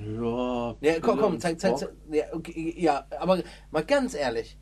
[0.00, 0.74] Ja.
[0.80, 4.56] Ja, komm, komm, zeig, zeig, zeig ja, okay, ja, aber mal ganz ehrlich.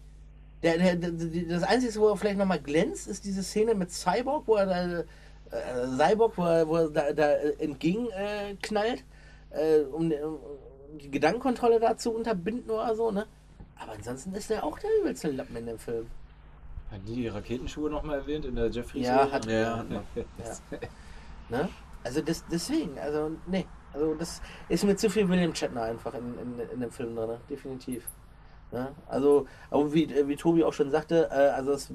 [0.62, 1.10] Der, der, der,
[1.48, 5.00] das Einzige, wo er vielleicht nochmal glänzt, ist diese Szene mit Cyborg, wo er da,
[5.56, 9.04] äh, Cyborg, wo er, wo er da, da entgegen äh, knallt,
[9.50, 13.26] äh, um, um die Gedankenkontrolle da zu unterbinden oder so, ne?
[13.82, 16.06] Aber ansonsten ist er auch der übelste Lappen in dem Film.
[16.90, 20.78] Hat die die Raketenschuhe nochmal erwähnt in der Jeffrey Ja, hat- Ja, hat ja.
[21.48, 21.68] Ne?
[22.04, 26.38] Also das, deswegen, also nee, also das ist mir zu viel William Shatner einfach in,
[26.38, 28.06] in, in dem Film drin, definitiv.
[28.72, 28.92] Ne?
[29.08, 31.90] Also, aber wie, wie Tobi auch schon sagte, äh, also das,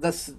[0.00, 0.34] das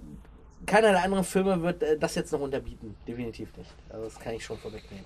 [0.66, 3.74] keiner der anderen Filme wird äh, das jetzt noch unterbieten, definitiv nicht.
[3.88, 5.04] Also das kann ich schon vorwegnehmen.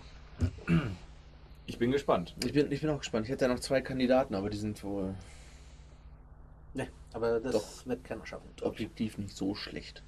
[1.67, 2.35] Ich bin gespannt.
[2.45, 3.27] Ich bin, ich bin auch gespannt.
[3.27, 5.15] Ich hätte ja noch zwei Kandidaten, aber die sind wohl
[6.75, 7.87] Ne, aber das Doch.
[7.87, 8.49] wird keiner schaffen.
[8.63, 10.03] objektiv nicht so schlecht.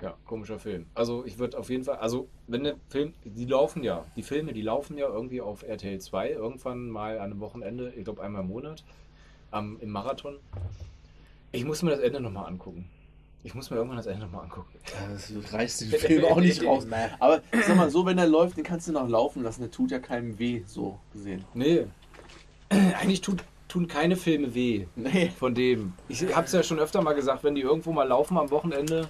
[0.00, 0.86] Ja, komischer Film.
[0.94, 4.52] Also ich würde auf jeden Fall, also wenn der Film, die laufen ja, die Filme,
[4.52, 8.42] die laufen ja irgendwie auf RTL 2 irgendwann mal an einem Wochenende, ich glaube einmal
[8.42, 8.82] im Monat,
[9.52, 10.38] am, im Marathon.
[11.52, 12.90] Ich muss mir das Ende nochmal angucken.
[13.44, 14.78] Ich muss mir irgendwann das Ende nochmal angucken.
[15.12, 16.86] Das reißt den Film auch nicht raus.
[17.18, 19.62] Aber sag mal, so wenn er läuft, den kannst du noch laufen lassen.
[19.62, 21.44] Der tut ja keinem weh, so gesehen.
[21.54, 21.86] Nee.
[22.68, 25.30] Eigentlich tut, tun keine Filme weh Nee.
[25.36, 25.94] von dem.
[26.08, 29.08] Ich hab's ja schon öfter mal gesagt, wenn die irgendwo mal laufen am Wochenende,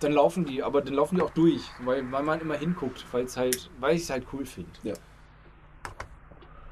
[0.00, 3.24] dann laufen die, aber dann laufen die auch durch, weil, weil man immer hinguckt, weil
[3.24, 4.70] es halt, weil ich es halt cool finde.
[4.82, 4.94] Ja.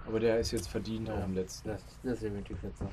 [0.06, 1.68] Aber der ist jetzt verdient auch im letzten.
[1.68, 2.88] Das, das ist definitiv jetzt so.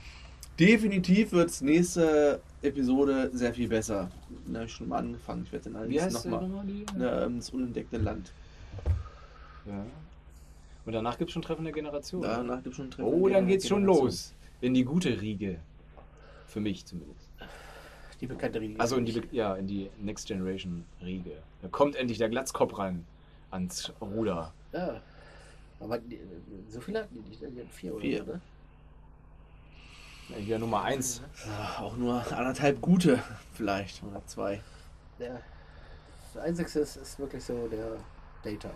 [0.59, 4.10] Definitiv wird nächste Episode sehr viel besser.
[4.47, 5.43] Da habe ich schon mal angefangen.
[5.45, 6.47] Ich werde dann Wie allerdings nochmal.
[6.97, 8.34] Ne, ähm, das unentdeckte Land.
[9.66, 9.86] Ja.
[10.86, 12.22] Und danach gibt es schon Treffen der Generation.
[12.22, 14.05] Danach gibt es schon Treffen oh, dann geht's schon Generation.
[14.07, 14.34] los.
[14.62, 15.60] In die gute Riege.
[16.47, 17.30] Für mich zumindest.
[18.20, 18.80] Die bekannte Riege.
[18.80, 21.38] Also in die, ja, in die Next Generation Riege.
[21.62, 23.05] Da kommt endlich der Glatzkopf ran
[23.51, 24.53] ans Ruder.
[24.74, 25.01] Ja.
[25.80, 26.20] Aber die,
[26.68, 27.49] so viele hatten die nicht, ne?
[27.51, 28.24] Die hatten vier, Vier.
[28.24, 28.41] oder?
[30.30, 31.21] Ja, Hier Nummer 1.
[31.45, 33.19] Ja, auch nur anderthalb gute,
[33.53, 34.03] vielleicht.
[34.03, 34.61] Oder zwei.
[35.17, 35.41] Der,
[36.34, 37.97] der einzigste ist, ist wirklich so der
[38.43, 38.69] Data.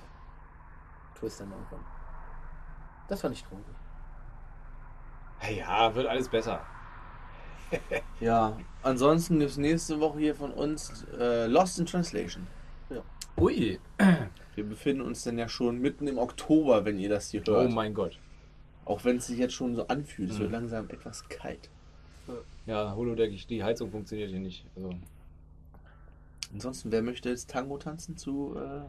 [1.20, 1.80] Twist am Anfang.
[3.08, 3.64] Das fand ich traurig.
[5.58, 6.62] Ja, wird alles besser.
[8.20, 12.46] Ja, ansonsten gibt es nächste Woche hier von uns äh, Lost in Translation.
[13.36, 13.80] Ui.
[14.56, 17.72] Wir befinden uns dann ja schon mitten im Oktober, wenn ihr das hier Oh hört.
[17.72, 18.20] mein Gott.
[18.86, 20.30] Auch wenn es sich jetzt schon so anfühlt.
[20.32, 20.56] Es wird Mhm.
[20.56, 21.70] langsam etwas kalt.
[22.66, 24.66] Ja, Holodeck, ich- die Heizung funktioniert hier nicht.
[24.76, 24.92] Also,
[26.54, 28.82] Ansonsten, wer möchte jetzt Tango tanzen zu äh,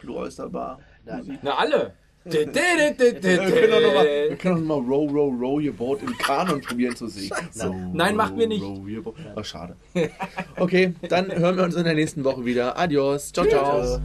[0.00, 0.80] Blue Oyster Bar?
[1.04, 1.38] Nein.
[1.42, 1.94] Na, alle!
[2.24, 6.02] Wir können doch noch mal, wir können doch noch mal Row, Row, Row Your Boat
[6.02, 7.30] im Kanon probieren zu singen.
[7.62, 8.62] Row, Nein, macht mir nicht.
[9.04, 9.14] Boat.
[9.36, 9.76] Oh, schade.
[10.56, 12.78] Okay, dann hören wir uns in der nächsten Woche wieder.
[12.78, 13.30] Adios.
[13.30, 14.00] Ciao, ciao.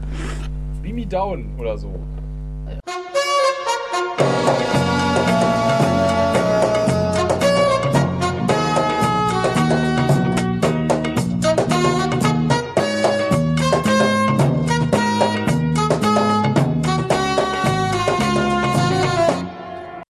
[0.83, 1.93] Beam me down oder so.